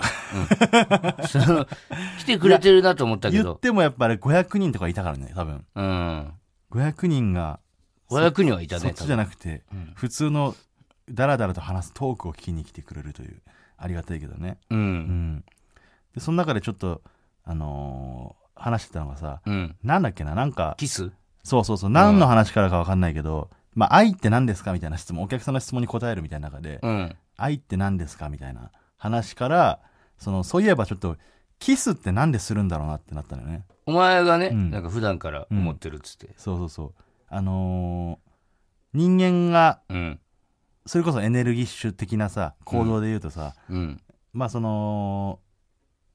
[1.20, 1.27] うん。
[1.29, 1.66] そ の
[2.18, 3.44] 来てくれてるなと思ったけど。
[3.44, 5.64] 言ってもやっぱり500人とかいたからね、多分。
[5.74, 6.33] うん。
[6.70, 7.61] 500人が、
[8.11, 8.81] 500人はいたね。
[8.81, 10.55] そっちじゃなくて、うん普通の
[11.11, 13.42] ダラダラと話すトークを聞きに来てくれるという、
[13.77, 14.59] ありがたいけどね。
[14.70, 14.83] 多分う。
[14.83, 14.94] うん
[15.37, 15.44] ん。
[16.14, 17.03] で、その中でちょっと、
[17.44, 19.77] あのー話してたのがさ、うん。
[19.85, 21.12] なんだっけな、なんか、キス？
[21.49, 27.17] そうそうそう、何の話からかわかんないけど、まあ、愛って何ですかみたいな質問、お客さんの質問に答えるみたいな中で、うん。
[27.39, 29.81] 愛って何ですかみたいな話から、
[30.19, 31.17] その、そういえばちょっと、
[31.59, 33.65] キスってなんでするんだろうなってなったのよね。
[33.87, 36.35] お前がね、うんなんか普段から思ってるっつって。
[36.37, 36.95] そうそうそう。
[37.29, 38.29] あのー
[38.95, 40.21] 人間が、うん。
[40.87, 44.01] それこそエネルギッシュ的なさ、行動で言うとさ、うん。
[44.33, 45.41] まあその、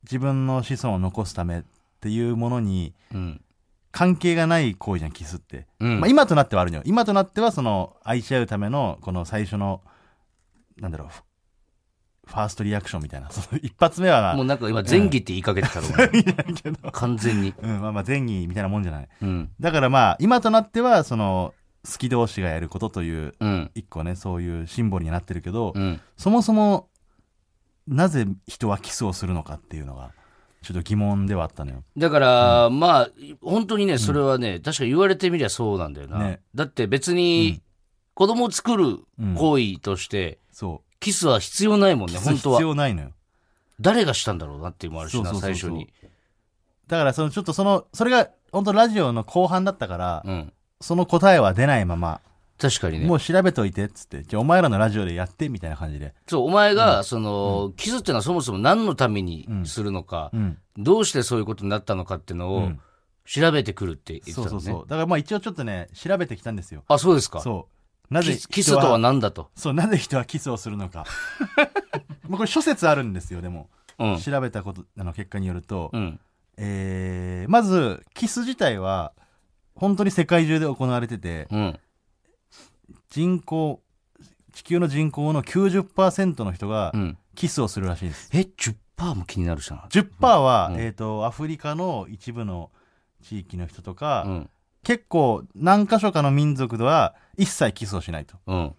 [0.04, 1.63] 自分の子孫を残すためっ
[2.02, 3.41] ていうものにうん。
[3.93, 5.67] 関係がない行為じゃん、キスって。
[5.79, 5.99] うん。
[5.99, 6.84] まあ今となってはあるのよ。
[6.86, 9.82] 今となってはその、愛し合うための、この最初の、
[10.77, 11.21] なんだろう、フ
[12.25, 13.29] ファーストリアクションみたいな。
[13.32, 17.53] その一発目は、もうなんか今前儀って言いかけてたろ、 お前完全に。
[17.62, 19.10] うん、まあまあ前儀みたいなもんじゃない。
[19.21, 19.51] うん。
[19.60, 21.53] だからまあ、今となっては、その、
[21.86, 23.71] 好き同士がやることという、うん。
[23.75, 26.01] 一個ね、そういうシンボルになってるけど、うん。
[26.17, 26.89] そもそも、
[27.88, 30.13] なぜ人はキスをするのかっていうのが、
[30.63, 31.84] ちょっと疑問ではあったのよ。
[31.97, 33.10] だから、まあ、
[33.41, 36.19] 本当にね、それはね、確か言われてみりゃそうなんだよな。
[36.19, 37.62] ねだって別に、
[38.13, 38.99] 子供を作る
[39.36, 42.13] 行為として、そキスは必要ないもんう。
[42.13, 42.62] ね、本当は。
[42.62, 43.12] 要ないのよ。
[43.82, 45.91] 誰がしたんだろうなっていうのもあるしな、最初に。
[46.88, 50.54] だから、その、ちょっとその、それが、本当ラジオの後半だったから、うん。
[50.80, 52.21] その答えは出ないまま、
[52.69, 53.15] 確かにねも。
[53.15, 56.13] う調べといて、っつって、じゃあお前らのラジオでやって、みたいな感じで。
[56.28, 60.58] そう、お前が、その、キスっていうのはそもそも何のためにするのか、うん。
[60.78, 62.80] どうしてそういうことになったのかっていうのをうん
[63.26, 64.49] 調べてくるって言ってたのね。
[64.49, 64.84] そうそうそう。
[64.88, 66.84] だからまあ一応ちょっとね、調べてきたんですよ。
[66.89, 67.39] あ、そうですか？
[67.39, 67.69] そ
[68.12, 68.13] う。
[68.13, 69.49] なぜキスキス人とは何だと？
[69.56, 71.06] そう、なぜ人はキスをするのか。
[72.28, 73.69] まあこれ諸説あるんですよ、でも。
[73.97, 74.19] うん。
[74.19, 76.19] 調べたこと、あの結果によると、うん。
[76.58, 79.13] えー、まず、キス自体は、
[79.76, 81.80] 本当に世界中で行われてて、うん。
[83.13, 83.80] 人口、
[84.54, 87.17] 地球の人口の90%の人がうん。
[87.36, 88.30] キスをするらしいです。
[88.34, 89.80] え、10%も気になるじゃん。
[89.82, 92.71] 10%は、うんえっ、と、アフリカの一部の
[93.21, 94.49] 地域の人とか、うん。
[94.84, 98.36] 結構何箇所かの民族では一切キスをしないと。
[98.47, 98.76] うん。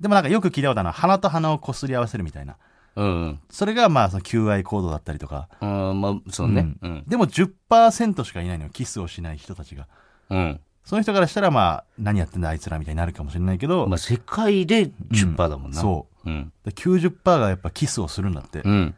[0.00, 2.56] でもなんかよく聞いたことあるのは鼻と鼻をこすり合わせるみたいな。
[2.96, 3.40] うん。
[3.50, 5.50] それがまあその求愛行動だったりとか。
[5.60, 6.00] うん。
[6.00, 6.74] まあ、そうね。
[6.80, 7.04] うん。
[7.06, 8.70] でも10%しかいないのよ。
[8.70, 9.88] キスをしない人たちが。
[10.30, 10.60] うん。
[10.88, 15.78] その人からしたらまあ何やってんだあいつらみたいになるかもしれないけど、まあ、世界で10%だもんな。。
[15.78, 16.50] そううん。
[16.64, 18.62] で90%がやっぱキスをするんだって。
[18.64, 18.94] うん。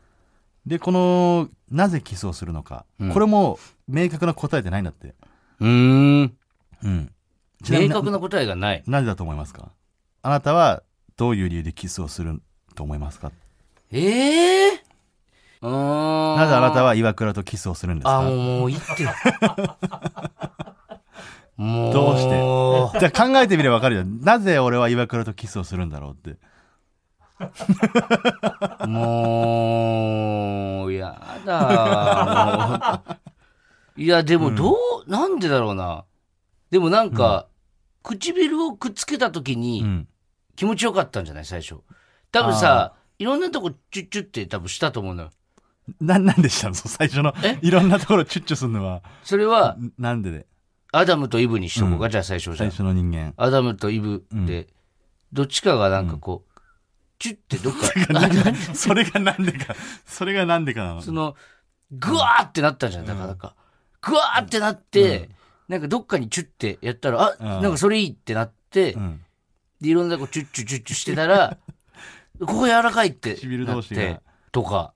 [0.65, 2.85] で、この、なぜキスをするのか。
[3.01, 5.17] うんこれも明確な答えってないんだって。
[5.59, 6.37] うーん。
[6.85, 7.13] うん。
[7.69, 8.85] 明確な答えがない。
[8.87, 9.71] なぜだと思いますか？
[10.23, 10.85] あなたは
[11.17, 12.41] どういう理由でキスをする
[12.77, 13.33] と思いますか？
[13.91, 15.67] ええー？
[15.67, 16.37] うーん。
[16.37, 19.09] なぜあなたは岩倉とキスをするんですあ、かもう、もういいって。
[21.61, 21.93] もう。
[21.93, 22.31] どうして？
[23.01, 24.05] じゃあ考えてみればわかるよ。
[24.05, 26.39] なぜ俺は岩倉とキスをするんだろうって。
[28.89, 33.03] もう、やだ。
[33.97, 34.77] いや、でも、どう、
[35.11, 36.05] なんでだろうな。
[36.71, 37.47] でもなんか、
[38.03, 40.09] 唇をくっつけた時うにん。
[40.57, 41.45] 気持ちよかったんじゃない？
[41.45, 41.77] 最初。
[42.33, 45.31] 多分さ、いろんなとこチュッチュって多分したと思うのよ。
[46.01, 46.75] な、なんでしたの？
[46.75, 47.59] 最初のえ？
[47.63, 50.47] いろんなところチュッチュするのは、それは、んなんでで？
[50.93, 52.57] アダムとイブにしとこうか、うんじゃあ最初じゃん。
[52.57, 53.35] 最初の人間。
[53.37, 54.69] アダムとイブで、
[55.33, 56.61] どっちかがなんかこう、
[57.19, 59.75] チュッてどっか、ななそれがなんでか、
[60.07, 61.03] それがなんでかなの。
[61.03, 61.37] その、
[61.93, 63.55] ぐわーってなったじゃん、だからなんか。
[64.01, 65.29] ぐわーってなって、
[65.69, 69.21] なんかどっかにチュッてやったら、あ、うんなんかそれいいってなって、うん。
[69.81, 71.59] で、いろんなとこチュッチュチュッチュしてたら、
[72.41, 74.95] ここ柔らかいって唇なって、とか。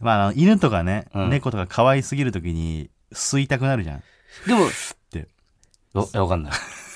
[0.00, 4.02] まああの、犬とかね、うん猫とか可愛すぎるときに吸いたくなるじゃん。
[4.46, 4.66] でも、
[5.10, 5.28] て。
[5.92, 6.52] わわかんない。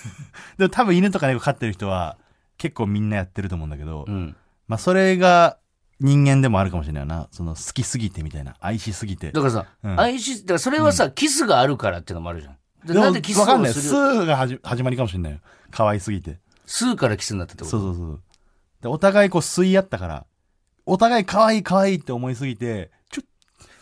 [0.58, 2.18] でも多分犬とか猫飼ってる人は
[2.56, 4.36] 結構みんなやってると思うんだけど、うん。
[4.66, 5.58] まあそれが
[6.00, 7.28] 人間でもあるかもしれないな。
[7.30, 8.56] その好きすぎてみたいな。
[8.60, 9.30] 愛しすぎて。
[9.32, 12.56] だからさ、うん愛し、だからそれはさ、キスがあるからっていうのもあるじゃん。
[12.86, 13.70] でなんでキスわかんない。
[13.70, 15.40] をするスーがはじ始まりかもしれないよ。
[15.70, 16.38] 可愛すぎて。
[16.66, 17.78] 吸うからキスになったってこと？
[17.78, 18.22] そうそうそう。
[18.82, 20.26] で、お互いこう吸い合ったから、
[20.86, 22.90] お互い可愛い可愛いって思いすぎて、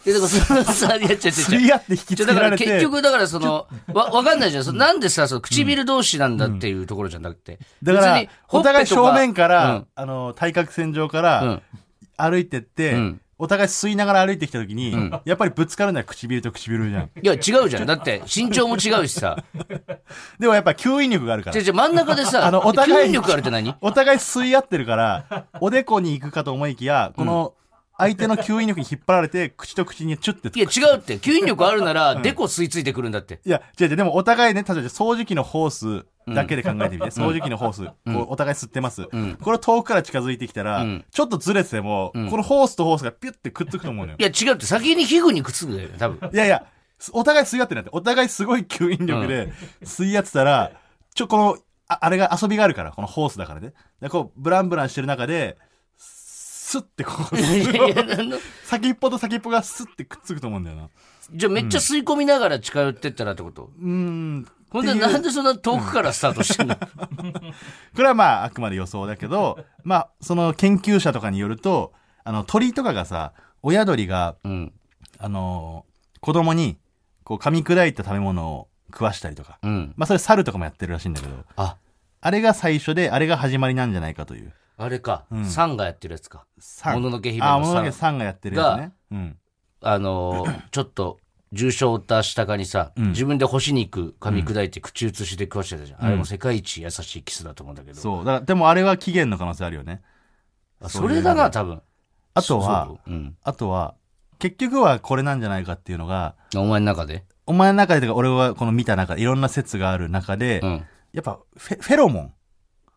[0.07, 2.81] ちょっえ、だからそのさ、 いや、違う違合って引きじゃだからつけられて。
[2.81, 4.65] 結局、だからその、わ、わかんないじゃん。
[4.65, 7.59] そのなんでさ、その唇同士なんだっていうところじゃなくて。
[7.83, 11.63] だからお互い正面から、うんあの、対角線上かうらん。
[12.17, 17.11] 歩いてって、うんお互い吸いながら歩いてきた時に、んやっぱりぶつかるのは唇と唇じゃん。
[17.23, 17.87] いや、違うじゃん。
[17.87, 19.37] だって、身長も違うしさ。
[20.41, 21.65] でもやっぱ吸引力があるから違う。
[21.65, 23.75] 違う、真ん中でさ、あのお互い吸引力あるって何？
[23.83, 27.53] お互い吸い合ってるから、おでこに行くかと思いきや、この、
[27.99, 31.19] 相手の吸引力に引っ張られて、口と口にチュッていや、違うって。
[31.19, 33.41] 吸引力あるなら、デコ吸い付いてくるんだって。
[33.45, 39.03] いや、違う違う、でもお互いね、例えば掃除機のホースだけで考えてみて、掃除機のホース、こうお互い吸ってます。
[39.03, 44.23] んこれ遠くから近づいてきたら、うんちょっとずれてても、このホースとホースがピュッてくっつくと思うのよい。
[44.23, 44.67] や、違うって。
[44.67, 46.31] 先に皮膚にくっつくんだよね、多分。
[46.33, 46.67] いやいや、
[47.13, 50.73] お互い吸い合ってなって、お互いすごい吸引力で吸い合ってたら、
[51.15, 51.57] ちょ、この、
[51.89, 53.73] ああれが遊びがあるから、このホースだからね。
[54.01, 55.57] でこう、ブランブランしてる中で、
[56.67, 57.37] スッてこう、
[58.65, 60.89] 先っぽと先っぽがスッてくっつくと思うんだよな。
[61.33, 63.71] じゃあめっちゃ吸い込みながら近寄ってったらってこと？
[63.81, 64.47] うーん。
[64.71, 66.75] ほんで、なんでそんな遠くからスタートしてんの？
[66.75, 66.83] こ
[67.99, 71.93] れはまあ、あくまで予想だけど、まあ、その研究者とかによると、
[72.25, 74.73] あの、鳥とかがさ、親鳥が、うん。
[75.19, 75.87] あの
[76.21, 76.79] 子供に、
[77.23, 79.61] こう、噛み砕いた食べ物を食わしたりとか。
[79.63, 79.95] うん。
[79.97, 81.77] まあ、それ猿とかもやってるらしいんだけど、あ、
[82.21, 84.53] あれが最初で、あれが始まりなんじゃないかという。
[84.77, 85.25] あれか。
[85.31, 86.47] うんサンがやってるやつか。
[86.59, 88.93] さもののけ姫あ、のさもののけさんがやってるやつね。
[89.11, 89.39] うん。
[89.83, 91.19] あのー、 ちょっと、
[91.53, 96.05] 重傷を負った下かにさ、うん自分で干し肉噛み砕いて口移しで食わしてたじゃん。
[96.05, 98.01] あれも世界一優しいキスだと思うんだけど。
[98.01, 98.25] そう。
[98.25, 100.03] だから、でもあれは起源の可能性あるよね。
[100.81, 101.81] あそれだな、多分。
[102.35, 103.37] あとはそう、うん。
[103.43, 103.95] あとは、
[104.39, 107.25] 結局はこれなんじゃないかっていうのが、お前の中で？
[107.47, 110.85] お前の中でとか俺はこの見た中でいろんな説がある中で、うん。
[111.13, 112.33] やっぱフェフェロモン。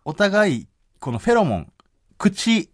[0.06, 0.68] お互い、
[1.00, 1.74] このフェロモン、
[2.18, 2.70] 口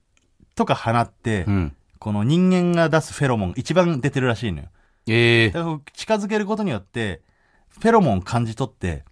[0.55, 1.75] とか放って、うん。
[1.99, 4.67] この人間が出すフェロモン一番出てるらしいのよ。
[5.07, 7.21] ええだから近づけることによって、
[7.69, 9.03] フェロモンを感じ取って、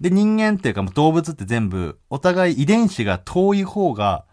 [0.00, 4.24] で、人間っていうかもう動物って全部、お互い遺伝子が遠い方が、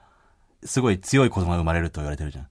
[0.64, 2.48] すごい強い子供が生まれると言われてるじゃん。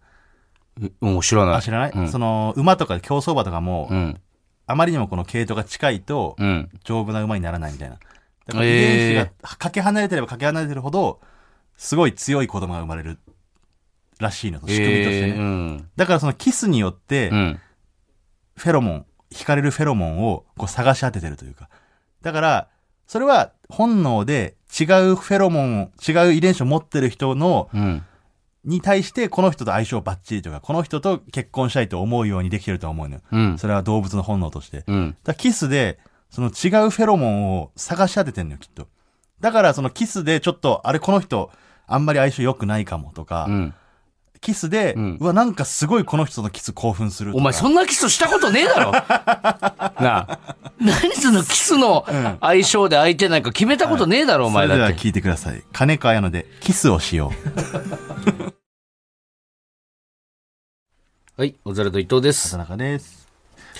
[1.01, 1.55] もう知らない。
[1.57, 4.21] あ、知らない、うんその、馬とか競走馬とかも、うん。
[4.67, 6.69] あまりにもこの系統が近いと、うん。
[6.85, 7.97] 丈夫な馬にならないみたいな。
[8.47, 11.21] だから遺えー伝子がかけ離れてればかけ離れてるほど、
[11.77, 13.19] すごい強い子供が生まれる
[14.19, 15.29] らしいのと、仕組みとしてね。
[15.29, 15.89] えーうん。
[15.97, 17.61] だからそのキスによって、うん。
[18.57, 21.69] フェロモン、惹かれるフェロモンをこう探し当ててるというか。
[22.23, 22.69] だから、
[23.07, 28.03] それは本能で違うフェロモンを、違う遺伝子を持ってる人の、うん。
[28.65, 33.21] に対してこの人と相性バッチリとか、この人と結婚したいと思うようにできてると思うのよ。
[33.31, 33.59] うん。
[33.59, 34.83] それは動物の本能として。
[34.89, 35.17] うん。
[35.23, 38.89] だキスで、その違うフェロモンを探し当ててんのよ、きっと。
[39.41, 41.53] だからそのキスでちょっと、あれこの人、
[41.87, 43.75] あんまり相性良くないかもとか、うん。
[44.41, 47.37] キスで、ううんわ、なんかすごいこの人のキス興奮する。
[47.37, 48.93] お前そんなキスしたことねえだろ
[50.03, 50.39] なあ。
[50.79, 52.05] 何そのキスの
[52.41, 54.95] 相性で相手なんか決めたことねえだろ、お前それでだって。
[54.97, 55.63] は聞いてください。
[55.73, 57.33] 金川綾乃で、キスをしよ
[61.37, 62.33] はい、小皿と伊藤でう。
[62.33, 62.71] す畑。
[62.71, 63.29] 中です。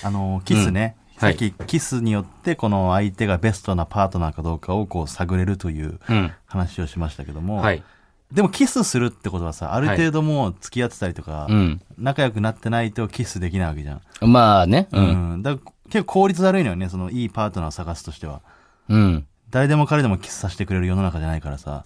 [0.03, 0.97] あの、キスね。
[1.01, 6.31] うんさっき、キスによって、この相手がベストなパートナーかどうかをこう探れるといううん。
[6.45, 7.83] 話をしましたけども、はい。
[8.33, 11.81] でもキスするってことはさ、ある程度もう付き合ってたりとか、うん。
[11.97, 14.01] 仲良くなってないとキスできないわけじゃん。
[14.21, 14.89] まあね。
[14.93, 15.01] う。
[15.01, 15.43] うんん。
[15.43, 15.57] だ
[15.89, 18.43] 結構効率悪いのよね、そのいいパートナーを探すとしては。
[18.89, 19.27] うん。
[19.51, 21.85] 誰でも彼でもキスさせてくれる世の中じゃないからさ。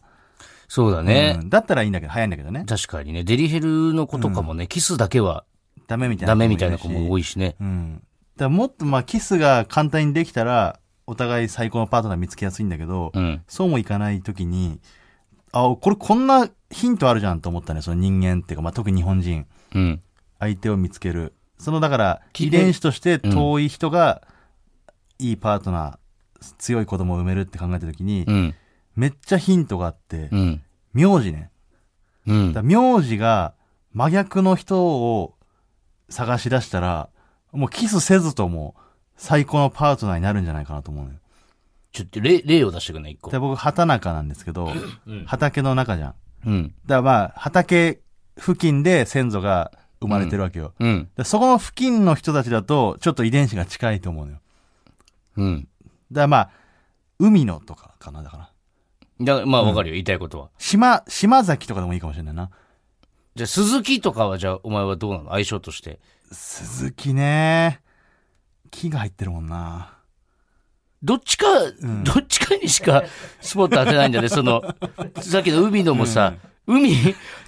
[0.67, 1.45] そうだねう。
[1.45, 2.65] んだったらいいんだけど、早いんだけどね。
[2.67, 3.25] 確かにね。
[3.25, 5.45] デリヘルの子とかもね、キスだけは
[5.89, 6.33] ダメみたいな。
[6.33, 7.21] ダメみたいな子も多い。
[7.21, 7.57] いしね。
[7.61, 8.03] うん。
[8.37, 13.43] だもっとまあキスが簡単にできたら、お互い最高のパートナー見つけやすいんだけど、うん。
[13.49, 14.79] そうもいかないときに、
[15.53, 19.47] あ、これこんなヒントあるじゃんと思ったね、その人間っていうか、まあ特に日本人。
[19.75, 20.03] うん。
[20.39, 21.35] 相手を見つける。
[21.59, 24.23] そのだから、き遺伝子として遠い人が、
[25.19, 28.55] いいパートナー、強い子供を産めるって考えたときに、うん。
[28.97, 30.63] めっちゃヒントがあって、うん。
[30.95, 31.51] 名字ね。
[32.27, 32.63] うんだ。
[32.63, 33.55] 名字が
[33.93, 35.35] 真逆の人を
[36.09, 37.09] 探し出したら、
[37.53, 38.75] もうキスせずとも
[39.17, 41.19] 最高のパートナーになるんじゃないかなと思うのよ。
[41.93, 43.13] ちょっと例、例を出してくんない？
[43.13, 43.39] 一個で。
[43.39, 44.73] 僕、畑中なんですけど、
[45.07, 46.15] うん畑の中じゃん。
[46.47, 46.75] うん。
[46.87, 48.01] だからまあ、畑
[48.37, 50.73] 付近で先祖が生まれてるわけよ。
[50.79, 51.09] うん。
[51.17, 54.39] でそこの付近の人たちだと、ちょっと遺伝子が近いと思うのよ。
[55.37, 55.69] うん。
[56.13, 56.51] だからまあ、
[57.19, 58.51] 海のとかかな、だから。
[59.21, 60.49] だからまあわかるよ、言いたいことは。
[60.59, 62.51] 島、島崎とかでもいいかもしれないな。
[63.35, 65.31] じゃあ、鈴木とかはじゃあ、お前はどうなの？
[65.31, 66.01] 相性として。
[66.33, 67.81] 鈴木ね。
[68.71, 69.99] 木が入ってるもんな。
[71.03, 71.47] どっちか、
[72.05, 73.05] どっちかにしか
[73.41, 74.63] スポット当てないんだね、その、
[75.21, 76.35] さっきの海のもさ、
[76.67, 76.95] 海、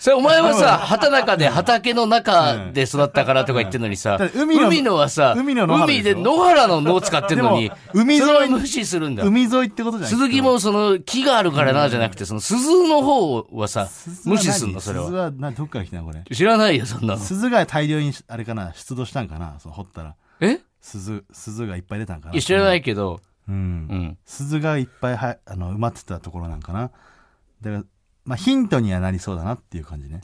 [0.00, 9.22] それお前はさ、 畑中で畑の中で育ったからとか言ってんのにさ、だって海のはさ、海の海で野原の野を使ってんのに海沿い無視するんだ。
[9.22, 13.88] 海沿いってことじゃない鈴木もその木があるからなじゃなくて、その鈴の方はさ、
[14.24, 15.24] 無視すんの、それ鈴は。
[15.24, 16.24] はなどっから来たのこれ？
[16.34, 17.20] 知らないよ、そんなの。
[17.20, 20.14] 鈴が大量に、あれかな、出土したんかな、その掘ったら。
[20.40, 20.58] え？
[20.80, 22.32] 鈴、鈴がいっぱい出たんかな。
[22.32, 23.54] いや、知らないけど、うん。
[23.54, 24.18] うん。
[24.24, 26.90] 鈴がいっぱいは、あの、埋まってたところなんかな。
[27.60, 27.84] だから、
[28.24, 30.20] まあ、ヒントにはなりそうだなっていう感じね。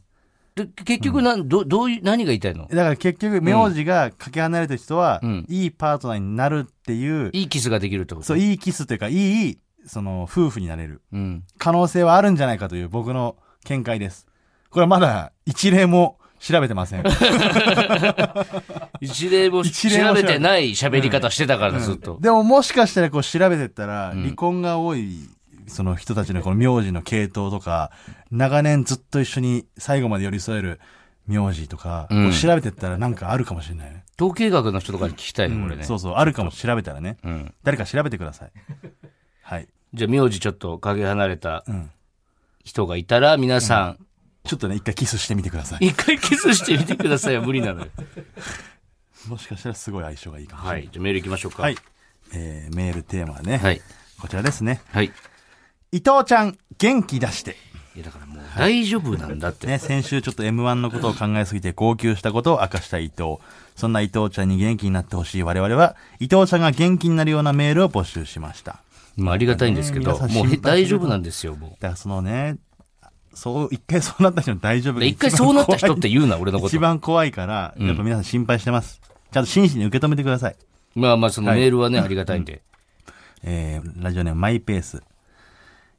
[0.55, 2.67] で結局なん、ど、どういう、何が言いたいの？
[2.69, 8.27] だから結局、名字がかけ離れた人は、うんいいパートナーになるっていう、いいキスができるってこと？
[8.27, 11.45] そう、いいキスというか、いい、その、夫婦になれるうん。
[11.59, 14.27] 可能性はあるんじゃないかという僕の見解です。
[14.71, 17.05] これはまだ一例も調べてません。
[19.01, 22.19] 一例も一例も調べてない喋り方してたから、ずっと。
[22.21, 25.29] でももしかしたらこう調べてったら、ん離婚が多い、
[25.67, 27.91] その人たちのこの名字の系統とか、
[28.31, 30.81] 長年ずっと一緒に最後まで寄り添える
[31.27, 34.05] 名字とか、うんこう調べてったらなんかあるかもしれないね。
[34.21, 35.85] 統計学の人とかに聞きたいね、これね。
[35.85, 37.19] そうそう、あるかも調べたらね。
[37.25, 37.55] うん。
[37.63, 38.51] 誰か調べてください。
[39.43, 39.69] はい。
[39.95, 41.91] じゃあ、名字ちょっとかけ離れたうん。
[42.65, 43.99] 人がいたら、皆さん、
[44.49, 45.87] ちょっとね、一回キスしてみてください。
[45.87, 47.43] 一回キスしてみてくださいよ。
[47.43, 47.89] 無理なのよ。
[49.29, 50.81] もしかしたらすごい相性がいいかもしれない。
[50.81, 50.91] はい。
[50.91, 51.63] じゃあメール行きましょうか。
[51.63, 51.77] はい。
[52.33, 53.83] えー、メールテーマはね、はい。
[54.21, 54.81] こちらですね。
[54.91, 55.13] はい。
[55.93, 57.57] 伊藤ちゃん、元気出して。
[57.95, 59.67] いや、だからもう大丈夫なんだって。
[59.67, 63.37] ね、先週ちょっと M1 のことを考えすぎて号泣したことを明かした伊藤。
[63.77, 68.83] そんな伊藤ちゃんに元気になってほしい我々は、伊藤ちゃんが元気になるようなメールを募集しました。
[69.17, 72.57] まあ、ありがたいんですけど、皆さんもうへ心配してる大丈夫なんですよ、もだからそのね、
[73.39, 76.81] そう、一回そうなった人の大丈夫一回そうなった人って言うな、俺のこと一。
[76.81, 79.01] 番怖いから、やっぱ皆さん心配してます。
[79.31, 80.57] ちゃんと真摯に受け止めてください。
[80.97, 82.63] まあまあ、そのメールはね、ありがたいんで。
[83.45, 85.05] えー、ラジオネームマイペース。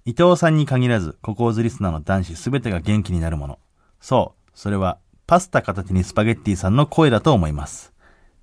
[0.03, 3.59] 伊藤さんに限らず、ココーズリスナーの男子すべてが元気になるもの。
[4.01, 7.93] そう、それは、パスタ片手にスパゲッティさんの声だと思います。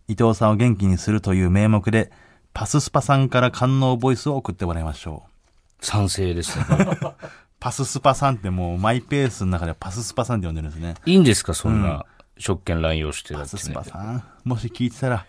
[0.08, 2.10] 伊藤さんを元気にするという名目で、
[2.54, 5.84] パススパさんから官能ボイスを送ってもらいましょう。
[5.84, 6.64] 賛成ですね。
[7.60, 10.94] パススパさんってもうマイペースの中ではパススパさんって呼んでるんですね。
[11.06, 12.04] いいんですか、そんな、
[12.38, 13.82] 職権乱用してだってススパ。
[13.84, 14.22] さん。
[14.44, 15.26] もし聞いてたら、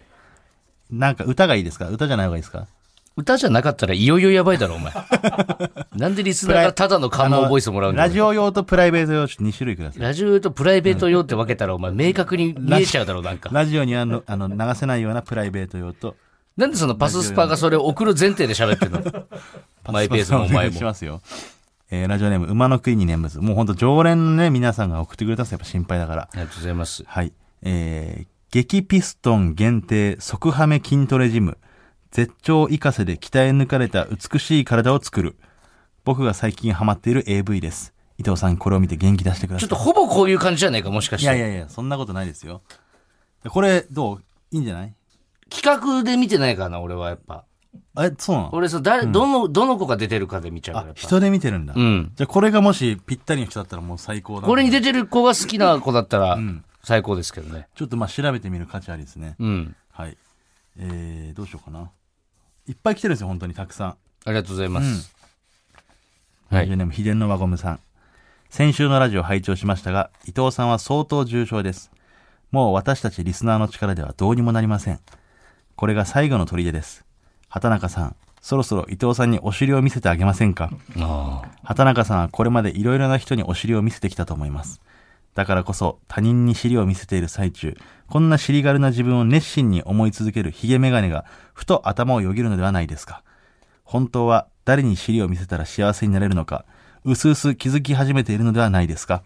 [0.91, 1.87] なんか歌がいいですか？
[1.89, 2.67] 歌じゃない方がいいですか？
[3.15, 4.93] 歌じゃなかったらいよいよやばいだろ、お前。
[5.95, 10.01] なんでリスナーがただの感動ボイスもらうんだよラジオ用とプライベート用2種類ください。
[10.03, 13.49] ラジオ用とプライベート用って分けたら、お前明確に見えちゃうだろ、なんか。
[13.51, 16.15] ラジオにあの、あの、流せないようなプライベート用と、
[16.57, 19.01] なんでそのパススパがそれを送る前提で喋ってんの？
[19.91, 20.75] マイペースのお前も。
[20.75, 21.21] いしますよ。
[21.89, 23.39] えーラジオネーム、馬の国に念仏。
[23.39, 26.23] もうほんと常連のね、皆さんが送ってくれたらやっぱ心配だから。
[26.23, 27.03] ありがとうございます。
[27.07, 27.31] はい。
[27.61, 31.57] えー、激ピストン限定即ハメ筋トレジム。
[32.11, 35.37] 絶頂イカセで鍛え抜かれた美しい体を作る。
[36.03, 37.93] 僕が最近ハマっている AV です。
[38.17, 39.69] 伊藤さん、これを見て元気出してください。
[39.69, 41.25] ちょっとほぼこういう感じじゃないか、もしかして。
[41.25, 42.61] いやいやいや、そんなことないですよ。
[43.47, 44.23] これ、どう？
[44.51, 44.93] いいんじゃない？
[45.49, 47.45] 企画で見てないからな、俺はやっぱ。
[47.99, 48.49] え、そうなの？
[48.53, 50.99] 俺そう、誰、どの、どの子が出てるかで見ちゃうから、やっ、ぱ。
[51.01, 51.73] あ人で見てるんだ。
[51.75, 52.11] うん。
[52.15, 54.47] じゃあこれがもしぴったりの人だったらもう最高だ。
[54.47, 57.67] これに出てる子が好きな子だったらん、最高ですけどね。
[57.75, 59.35] ちょっとまあ調べてみる価値ありですね。
[59.39, 59.75] うん。
[59.91, 60.17] はい。
[60.79, 61.91] えー、どうしようかな。
[62.67, 63.89] いっぱい来てるんですよ、本当にたくさん。
[63.89, 63.95] あ
[64.27, 65.15] りがとうございます。
[66.49, 66.61] はい。
[66.61, 67.79] ラジオネーム、秘伝の輪ゴムさん。
[68.49, 71.91] 先週のラジオ拝聴しましたが、伊藤さんは相当重症です。
[72.51, 74.99] もう私たちリスナーの力ではどうにもなりません。
[75.75, 77.06] これが最後の砦です。
[77.49, 80.69] 畑中さん、そろそろ伊藤さんにお尻を見せてあげませんか？
[81.63, 84.81] 畑中さんはこれまでいろいろな人にお尻を見せてきたと思います。
[85.33, 93.23] だからこそ他人に尻を見せている最中、こんな尻軽な自分を熱心に思い続けるヒゲメガネがふと頭をよぎるのではないですか。
[93.83, 96.65] 本当は誰に尻を見せたら幸せになれるのか、
[97.05, 99.23] うすうす気づき始めているのではないですか。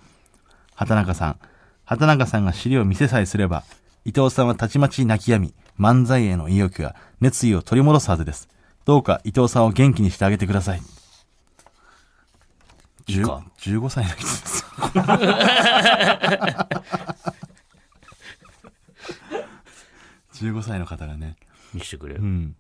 [0.76, 1.38] 畑中さん、
[1.86, 3.64] 畑中さんが尻を見せさえすれば、
[4.04, 8.48] 伊藤さんはたちまち泣き止み、漫才への意欲や熱意を取り戻すはずです。
[8.86, 10.82] どうか伊藤さんを元気にしてあげてください。
[13.08, 13.44] いいか？
[13.58, 14.66] 15歳の人です。
[20.34, 21.36] 15歳の方がね、
[21.74, 22.26] 見してくれよう。
[22.26, 22.56] ん。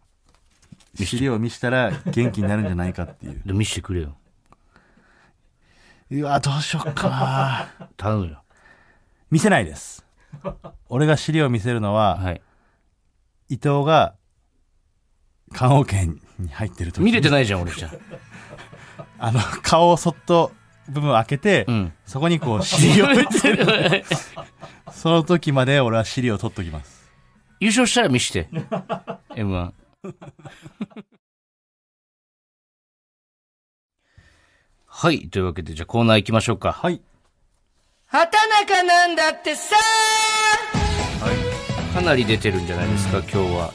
[0.95, 3.41] 尻を見したら元気になるんじゃないかっていう。
[3.45, 4.15] で見してくれよ。
[6.11, 7.87] うわ、どうしよっかな。
[7.97, 8.43] 頼むよ。
[9.29, 10.05] 見せないです。
[10.89, 12.41] 俺が尻を見せるのは、はい。
[13.51, 14.15] 伊藤が、
[15.51, 16.05] 棺桶
[16.39, 17.91] に入ってる時見れてないじゃん、俺じゃん。
[19.19, 20.53] あの、顔をそっと
[20.87, 21.93] 部分を開けて、うん。
[22.05, 23.07] そこにこう尻を、
[24.93, 27.11] その時まで俺は尻を取っときます。
[27.59, 28.47] 優勝したら見して。
[29.31, 29.73] M1。
[34.85, 35.29] はい。
[35.29, 36.71] というわけで、じゃあコーナー行きましょうか。
[36.71, 37.01] はい。
[38.05, 39.75] 畑中なんだってさ
[41.93, 43.71] かなり出てるんじゃないですか、今日は。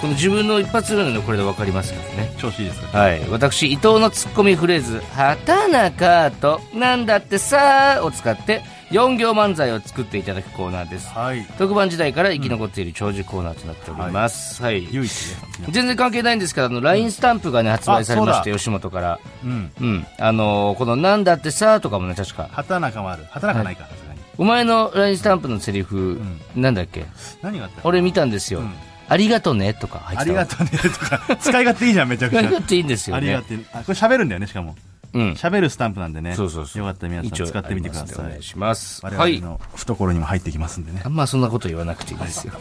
[0.00, 2.32] この自分の一発目なのでこれでわかりますからね。
[2.38, 2.98] 調子いいですか？
[2.98, 3.20] はい。
[3.30, 11.08] 私、伊藤のツッコミフレーズ、畑中と、なんだってさを使って、4行漫才を作っていただくコーナーです。
[11.08, 11.44] はい。
[11.58, 14.62] 特番時代から生き残っている長寿コーナーとなっております。
[14.62, 14.86] はい。
[14.92, 15.36] 唯一ね。
[15.70, 19.18] 全然関係ないんですけど、あの、LINE スタンプがね、発売されまして、あ吉本から。
[19.42, 19.72] うん。
[19.80, 20.06] うん。
[20.18, 22.48] あのーこの、なんだってさとかもね、確か。
[22.52, 23.24] 畑中もある。
[23.30, 24.05] 畑中ないか、さすがに。
[24.38, 26.20] お前の LINE スタンプのセリフ、
[26.54, 27.06] なんだっけ？
[27.42, 27.80] 何があった？
[27.84, 28.60] 俺見たんですよ。
[28.60, 28.74] ん
[29.08, 30.40] ありがとねとか入ってたわ。
[30.40, 32.40] ありがとうねとか、使い勝手いいじゃん、めちゃくちゃ。
[32.40, 33.34] 使い勝手いいんですよね。
[33.34, 33.64] ありがとう。
[33.72, 34.74] あ、これ喋るんだよね、しかも。
[35.12, 35.32] うん。
[35.32, 36.34] 喋るスタンプなんでね。
[36.34, 36.82] そうそうそう。
[36.82, 38.42] よかったら皆さん使ってみてくださいお願い。
[38.42, 39.00] します。
[39.04, 39.40] 我はい。
[39.40, 41.08] 々の懐にも入ってきますんでねあ。
[41.08, 42.54] んまそんなこと言わなくていいですよ。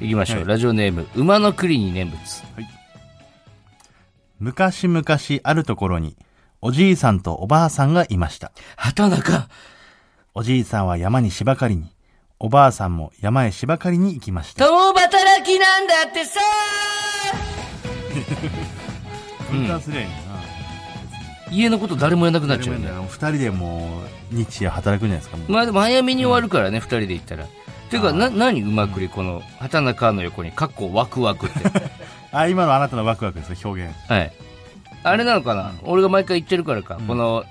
[0.00, 0.44] 行きましょう。
[0.44, 2.18] ラジオネーム、馬の栗に念仏。
[4.40, 5.04] 昔々
[5.44, 6.16] あるところに、
[6.60, 8.50] おじいさんとおばあさんがいました。
[8.76, 9.48] 畑中
[10.38, 11.86] おじいさんは山に芝刈りに、
[12.38, 14.66] おばあさんも山へ芝刈りに行きました。
[14.66, 16.40] 共働きなんだってさ
[19.50, 20.10] 分担すりゃいいん。
[21.58, 22.90] 家のこと誰もやんなくなっちゃうよね。
[23.08, 25.38] 二人でもう、日夜働くんじゃないですか。
[25.50, 27.46] まあでも早めに終わるからね、二人で行ったら。
[27.88, 31.60] ていうか、な、何うまくり、この、畑中の横に、かっこワクワクって。
[32.30, 33.94] あ、今のあなたのワクワクですよ、表現。
[34.06, 34.30] はい。
[35.02, 35.72] あれなのかな？
[35.84, 36.98] 俺が毎回言ってるからか。
[37.06, 37.46] この、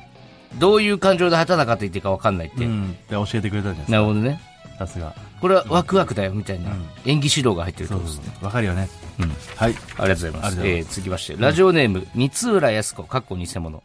[0.55, 2.65] どういう感情で畑中って言ってるか分かんないって。
[2.65, 2.93] うん。
[2.93, 4.41] で、教えてくれたじゃないですなるほどね。
[4.77, 4.85] か。
[4.85, 5.13] さすが。
[5.41, 8.23] これはワクワクだよ、みたいなうん演技指導が入ってるってことですね。
[8.41, 8.89] わかるよね。
[9.19, 9.29] うん。
[9.55, 9.71] はい。
[9.71, 10.25] ありがとうございます。
[10.25, 13.83] ありがとうございえー、続きまして、ラジオネーム、三浦康子、かっこ偽物。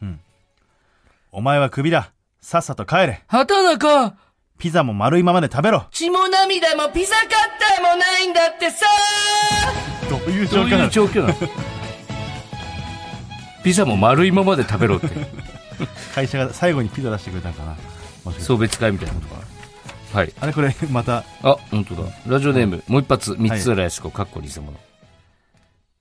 [1.33, 2.11] お前はクビだ。
[2.41, 3.23] さっさと帰れ。
[3.27, 4.15] 畑中
[4.59, 5.87] ピザも丸いままで食べろ。
[5.91, 8.87] 血も涙もピザカッターもないんだってさ
[10.11, 11.35] どういう状況なの？
[13.65, 15.09] ピザも丸いままで食べろって。
[16.15, 17.77] 会社が最後にピザ出してくれたんかな。
[18.39, 19.41] 送別会みたいなことか
[20.15, 20.21] な。
[20.21, 20.33] はい。
[20.41, 22.03] あれこれ、 また、あ、本当だ。
[22.27, 24.73] ラジオネーム、もう一発、三浦康子、かっこ偽物。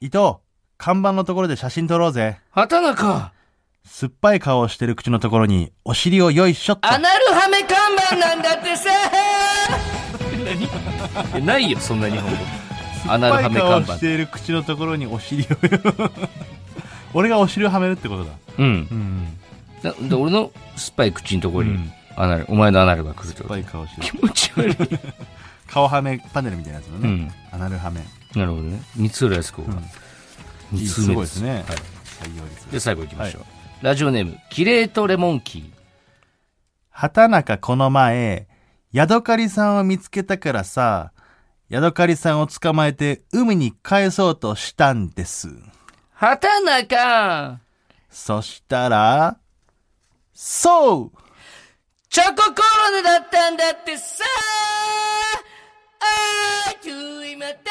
[0.01, 0.38] 伊藤、
[0.77, 2.39] 看板のところで写真撮ろうぜ。
[2.51, 3.32] 畑中
[3.86, 6.88] 酸っぱい顔をしてる口のところに、お尻をよいしょっと。
[6.91, 8.89] アナルハメ看板なんだってさ
[11.34, 11.45] 何？
[11.45, 12.38] ないよ、そんな日本語。
[13.07, 13.99] アナルハメ看板酸っぱい顔をし。
[13.99, 15.47] ている口のところにお尻を。
[17.13, 18.32] 俺がお尻をはめるってことだ。
[18.57, 18.65] うん。
[18.65, 19.39] うん。
[19.84, 24.07] なで俺の酸っぱい口のところにうん、アナル、お前のアナルが来るってこと酸っぱい顔してる。
[24.07, 24.99] 気持ち悪い。
[25.67, 27.09] 顔はめパネルみたいなやつのね。
[27.09, 27.32] うん。
[27.51, 28.01] アナルはめ。
[28.36, 28.82] なるほどね。
[28.95, 29.73] 三浦康子が。
[30.71, 31.51] 二通す目ごいですね。
[31.51, 31.63] はい。
[31.63, 32.71] 採用率。
[32.71, 33.43] で、最後行きましょう。
[33.82, 35.71] ラジオネーム、キレートレモンキー。
[36.89, 38.47] 畑中この前、
[38.91, 41.13] ヤドカリさんを見つけたからさ、
[41.69, 45.49] ヤドカリさんを捕まえて海に返そうとしたんです。
[46.13, 47.59] 畑中
[48.09, 49.38] そしたら、
[50.41, 51.19] そう
[52.09, 54.23] チョココロネだったんだってさ
[55.99, 57.69] あー、トゥイマテ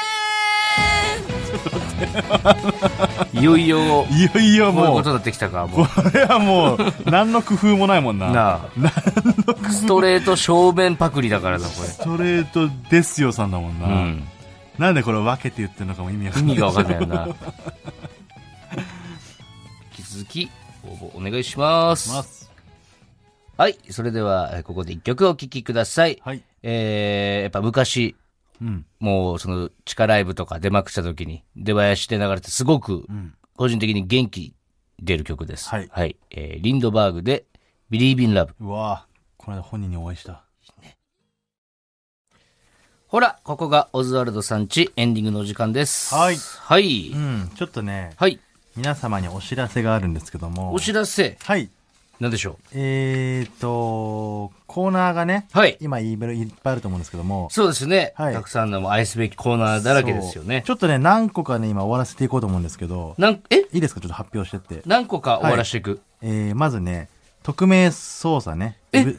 [3.35, 5.87] ンいよいよ、いよいよもうこういうこと、になってきたか、もう。
[5.87, 8.31] これはもう、何の工夫もないもんな。
[8.33, 8.69] なあ。
[9.71, 13.89] ストレート正面パクリだからな、こストレートですよさんだもんな。
[13.89, 13.95] れ。
[13.95, 14.29] うん。
[14.79, 16.55] なんでこれ分けて言ってるのかも意味わかんない。
[16.55, 17.29] 意味がわかんないよな。
[19.97, 20.51] 引き続き、
[20.85, 22.38] 応募お願いします。
[23.59, 23.79] はい。
[23.91, 26.17] それでは、えーここで一曲お聴きください。
[26.23, 26.45] はい。
[26.63, 28.15] えー、やっぱ昔、
[28.63, 28.87] うん。
[29.01, 34.55] もうその地下ライブとか出まくった時に出囃子で流れてすごくん個人的に元気
[35.01, 35.69] 出る曲です。
[35.71, 35.91] はい
[36.31, 37.47] えーリンドバーグで
[37.91, 38.51] Believe in Love。
[38.61, 40.45] うわぁこの間本人にお会いした。
[43.09, 46.15] ほら、ここがオズワルドさんちエンディングのお時間です。
[46.15, 47.11] はいはい。
[47.13, 47.51] うん。
[47.57, 48.39] ちょっとね、はい。
[48.77, 50.75] 皆様にお知らせがあるんですけども。
[50.75, 51.71] お知らせ、はい。
[52.21, 55.77] なんでしょえーと、コーナーがね、うはい。
[55.81, 57.49] 今いっぱいあると思うんですけども。
[57.53, 58.13] そうですね。
[58.17, 60.65] はいたくさんの愛すべきコーナーだらけですよね。
[60.67, 63.61] ちょっとね、何個かね、今終わらせていこうと思うんですけど、なん、え？
[63.73, 64.01] いいですか？
[64.01, 64.83] ちょっと発表してって。
[64.85, 66.01] 何個か終わらしていく？
[66.23, 67.09] えー、まずね、
[67.45, 68.79] 匿名捜査ね。
[68.93, 69.03] え？
[69.03, 69.11] イブ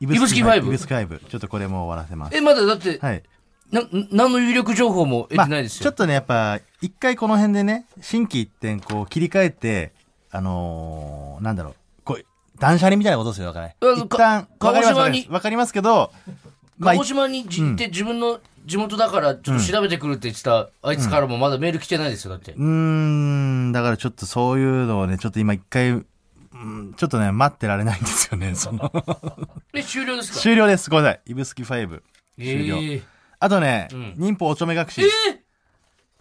[0.00, 1.18] イブイブスキファイブイブスキファイブ。
[1.18, 2.36] ちょっとこれも終わらせます。
[2.36, 3.22] え、まだだって、はい。
[3.70, 5.84] な、何の有力情報も得てないですよ。
[5.84, 9.92] ちょっとね、やっぱ、一回この辺でね、新規一点こう切り替えて、
[10.32, 11.74] あのー、なんだろう、
[12.60, 13.76] 断捨離みたいなことですよ、だからね。
[13.80, 16.12] うん一旦、かわかります鹿児島にわかりますけど、
[16.78, 22.52] まあ鹿児島にじ行って自分の地元だからちょっと調べてくるって言ってた、あいつからもまだメール来てないですよ、だって。
[22.52, 26.04] うーん、だからちょっとそういうのをね、ちょっと今一回、う
[26.62, 28.92] んちょっとね、待ってられないんですよね、 その。
[29.72, 30.38] え、終了ですか？
[30.40, 30.90] 終了です。
[30.90, 31.20] ごめんなさい。
[31.26, 32.02] イブスキ5。
[32.38, 32.76] 終了。
[32.76, 33.02] えー
[33.42, 35.00] あとね、ん忍法おちょめ隠し。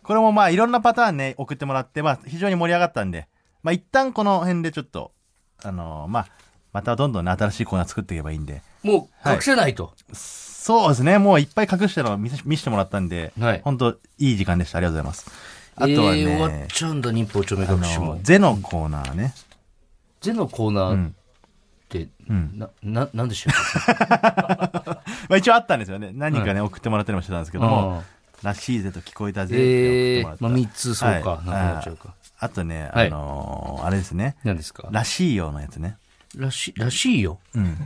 [0.04, 3.28] これもまあいろんなパターンね、送ってもらって、まあ非常に盛り上がったんで、
[3.62, 5.12] まあ一旦この辺でちょっと、
[5.64, 6.28] あのーまあ、
[6.74, 8.62] またどんどんね、新しいコーナー作っていけばいいんで。
[8.84, 9.94] もう隠せないと。
[10.14, 14.78] そうですね、もういっぱい隠してるのを見せ見せてもらったんで、はい本当いい時間でした。
[14.78, 15.32] ありがとうございます。
[15.76, 18.20] あとはえー終わっね、ちゃうんだ、忍法ちょ隠しもの。
[18.22, 19.34] ゼのコーナーね。
[20.22, 21.06] ゼのコーナーうん。
[21.08, 21.12] っ
[21.88, 22.52] て、うん。
[22.60, 23.54] な、な、なんでしょう
[23.98, 25.02] ま
[25.32, 26.12] あ一応あったんですよね。
[26.14, 28.04] 何人かね、送ってもらったりもしてたんですけども、あ
[28.44, 29.66] らしいぜと聞こえたぜって送っ
[30.20, 30.44] て、もらった。
[30.44, 32.14] まあ3つそうか、はいなくなっちゃうか。
[32.40, 34.36] あとね、あのーあれですね。
[34.44, 35.98] 何ですからしいよのやつね。
[36.38, 37.40] らし、らしいよ。
[37.56, 37.78] うん。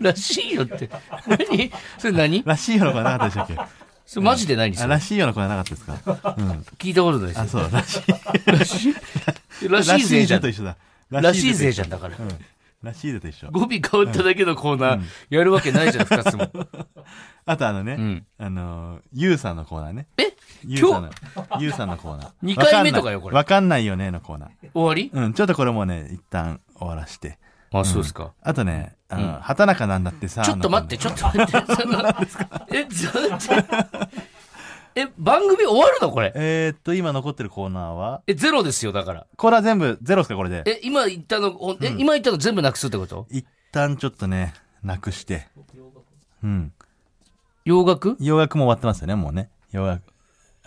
[0.00, 0.88] らしいよって。
[1.26, 3.72] 何それ何らしいよのコーナーなかったでしたっけ
[4.06, 6.50] それマジで何そあ、れらしいよのコーナーなかったですかうん。
[6.78, 8.46] 聞いたことないですあ、そう、らしい。
[8.46, 10.42] らしい、らしいぜじゃん。
[11.10, 11.86] らしいぜじゃん。
[11.88, 12.16] んだから。
[12.18, 12.28] うん。
[12.82, 13.48] らしいぜと一緒。
[13.50, 15.00] 語尾変わっただけのコーナー、
[15.30, 16.50] やるわけないじゃん、二つも。
[17.46, 20.08] あとあのね、うんあのー、ゆうさんのコーナーね。
[20.18, 20.34] え？
[20.64, 21.10] ゆうさんの、
[21.60, 22.30] ゆうさんのコーナー。
[22.42, 24.50] 二回目とかよこれわかんないよねのコーナー。
[24.74, 25.10] 終わり？
[25.12, 27.38] うん、ちょっとこれもね、一旦終わらして。
[27.72, 28.32] あ、そうですか。
[28.42, 30.42] あとね、あうんの、畑中なんだってさ。
[30.42, 31.52] ちょっと待って、のちょっと待って。
[31.74, 32.02] その
[32.70, 34.08] え、ちょっと。
[34.96, 36.32] え、番組終わるのこれ？
[36.34, 39.26] えー、っと、今残ってるコーナーは、え、ゼロですよ、だから。
[39.36, 40.62] これは全部ゼロですか、これで？
[40.66, 43.26] え、今言ったの、ほんえ、今言ったの全部なくすってこと？
[43.30, 45.46] 一旦ちょっとね、なくして。
[46.42, 46.72] うん。
[47.66, 48.16] 洋楽？
[48.20, 49.50] 洋楽も終わってますよね、もうね。
[49.70, 50.02] 洋楽。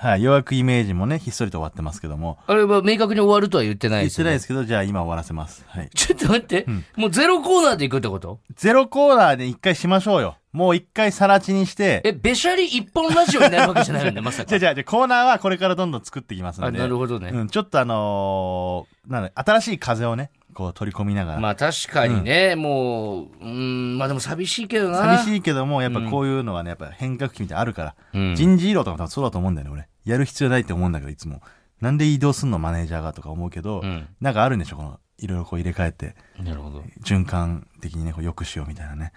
[0.02, 2.40] はい、洋楽イメージもね、ひっそりと終わってますけども。
[2.48, 4.24] あれは明確に終わるとは言ってない言っですよ、ね。
[4.24, 5.66] てないですけど、じゃあ今終わらせます。
[5.68, 5.90] はい。
[5.94, 6.66] ちょっと待って。
[6.96, 8.40] もうゼロコーナーで行くってこと？
[8.56, 10.38] ゼロコーナーで一回しましょうよ。
[10.54, 12.02] もう一回さら地にして。
[12.06, 14.48] え、べしゃり一本ラジオになるわけじゃないよね、まさか。
[14.50, 16.80] じゃあじゃあじゃあコーナーはこれからどんどん作っていきますあ、ので。
[16.80, 17.32] なるほどね。
[17.34, 21.40] うん、ちょっとあのーなんだ新しい風をね、こう取り込みながら。
[21.40, 24.98] まあ確かにね、もう、うん、まあでも寂しいけどな。
[24.98, 27.96] 寂しいけども、やっぱこういうのはね、やっぱ変革期みたいなのあるから。
[28.14, 29.88] うん人事異動とか多分そうだと思うんだよね、俺。
[30.06, 31.42] やる必要ないって思うんだけど、いつも。
[31.82, 36.84] なんで移動すんのマネージャーがとか思うけど、うんなんかあるんでしょ、この、いろいろこう入れ替えて、なるほど。
[37.04, 39.14] 循環的にね、こう良くしようみたいなね。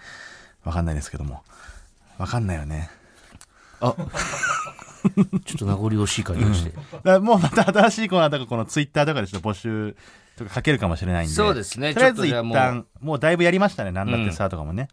[0.63, 1.43] わかんないですけども。
[2.17, 2.89] わかんないよね。
[3.81, 3.95] あ、
[5.45, 6.71] ちょっと名残惜しい感じがして。
[6.71, 9.95] だからもうまた新しいコーナーとかこのツイッターとかでちょっと募集
[10.37, 11.33] とかかけるかもしれないんで。
[11.33, 14.87] そうですねとりあえず一旦、もうだいぶやりましたね、なんだってさ、とかもね。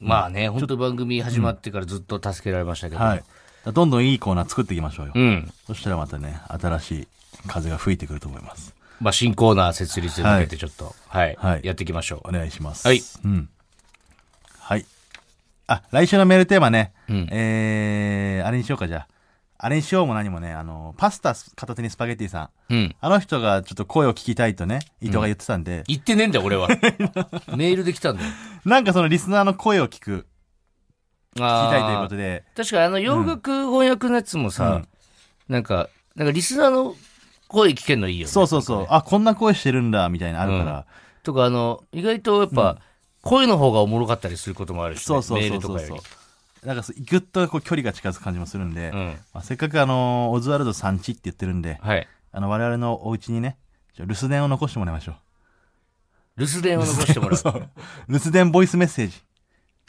[0.00, 3.02] まあね、本当番組始まってからずっと助けられましたけど。
[3.02, 3.24] はい。
[3.72, 5.12] どんどんいいコーナー作っていきましょうよ。
[5.14, 5.52] うん。
[5.66, 7.08] そしたらまたね、新しい
[7.46, 8.74] 風が吹いてくると思います。
[9.00, 12.28] まあ新コーナー設立に向けてちょっと、はい、はいやっていきましょう。
[12.28, 12.86] お願いします。
[12.86, 13.02] はい。
[13.24, 13.48] うん。
[14.58, 14.86] はい。
[15.66, 16.92] あ、来週のメールテーマね。
[17.08, 19.13] うんえー、あれにしようか、じゃあ。
[19.56, 22.74] あれにしようも何もね、あの、パスタ片手にスパゲティさん。
[22.74, 22.96] うん。
[23.00, 26.68] あの人がちょっと声を聞きたいとね、伊藤が言ってたんで、言ってねえんだよ、俺は。
[27.56, 28.28] メールで来たんだよ。
[28.64, 30.26] なんかそのリスナーの声を聞く、
[31.36, 34.82] 聞きあたいということで、確かにあの、洋楽翻訳のやつもさ、
[35.48, 36.96] なんか、なんかリスナーの
[37.48, 38.32] 声聞けるのいいよね。
[38.32, 40.86] そうそうそう、あ、こんな声してるんだ、みたいなのあるから、
[41.22, 42.78] とか、あの、意外とやっぱ、
[43.22, 45.98] 声の方がおもろかったりすることもあるしね、そうそうそうそう。
[46.64, 49.18] なんかぐっとこう距離が近づく感じもするんで、うん。
[49.32, 52.06] まあ、せっかくあの、オズワルドさんちって言ってるんで、はい。
[52.32, 53.58] あの、我々のお家にね、
[53.94, 56.40] ちょ留守電を残してもらいましょう。
[56.40, 57.36] 留守電を残してもらう。
[57.38, 57.68] そう。
[58.08, 59.22] 留守電ボイスメッセージ。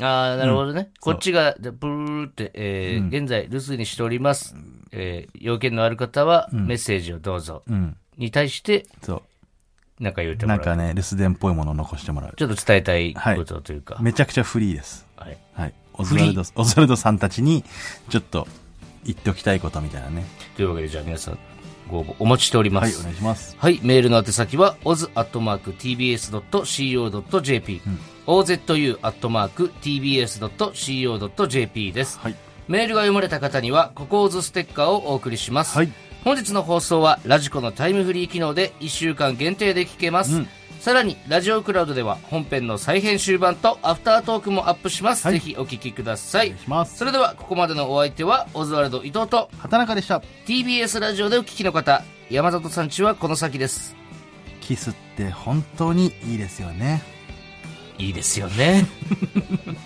[0.02, 0.92] ああ、なるほどね。
[1.00, 4.56] こっちが、でブーって、えー現在留守にしております。
[4.92, 7.64] えー要件のある方は、メッセージをどうぞ。
[7.68, 7.98] うん。
[8.18, 9.24] に対して、そ
[10.00, 10.48] なんか言ってう。
[10.50, 10.66] もらう。
[10.66, 12.34] なんかね、留守電っぽいものを残してもらう。
[12.36, 13.98] ちょっと伝えたいことというか。
[14.02, 15.08] めちゃくちゃフリーです。
[15.16, 15.38] はい。
[15.54, 15.74] はい。
[15.98, 17.64] オズワルド、オズワルドさんたちに、
[18.10, 18.48] ちょっと、
[19.06, 20.26] 言っておきたいことみたいなね。
[20.56, 21.38] というわけで、じゃあ皆さん、
[21.90, 23.00] ご応募お待ちしておりまはい、す。
[23.02, 23.56] お願いします。
[23.60, 25.32] はい、メールの宛先は、oz.tbs.co.jp、
[30.66, 32.20] ozu.tbs.co.jp です。
[32.20, 32.36] はい。
[32.68, 35.78] メールが読まれた方には、ココーズステッカーをお送りします。
[35.78, 35.92] はい
[36.24, 40.38] 本日の放送は、ラジコのタイムフリー機能で1週間限定で聞けます。
[40.38, 40.48] うん
[40.86, 45.26] さらに、ラジオクラウドでは本編の再編集版とアフタートークもアップします。
[45.26, 46.62] はいぜひお聞きくださいお願い。
[46.62, 46.98] します。
[46.98, 50.22] それでは、ここまでのお相手は、オズワルド伊藤と、畑中でした。
[50.46, 53.96] TBS ラジオでお聞きの方、山里さんちはこの先です。
[54.62, 57.02] キスって本当にいいですよね。
[57.98, 58.86] いいですよね。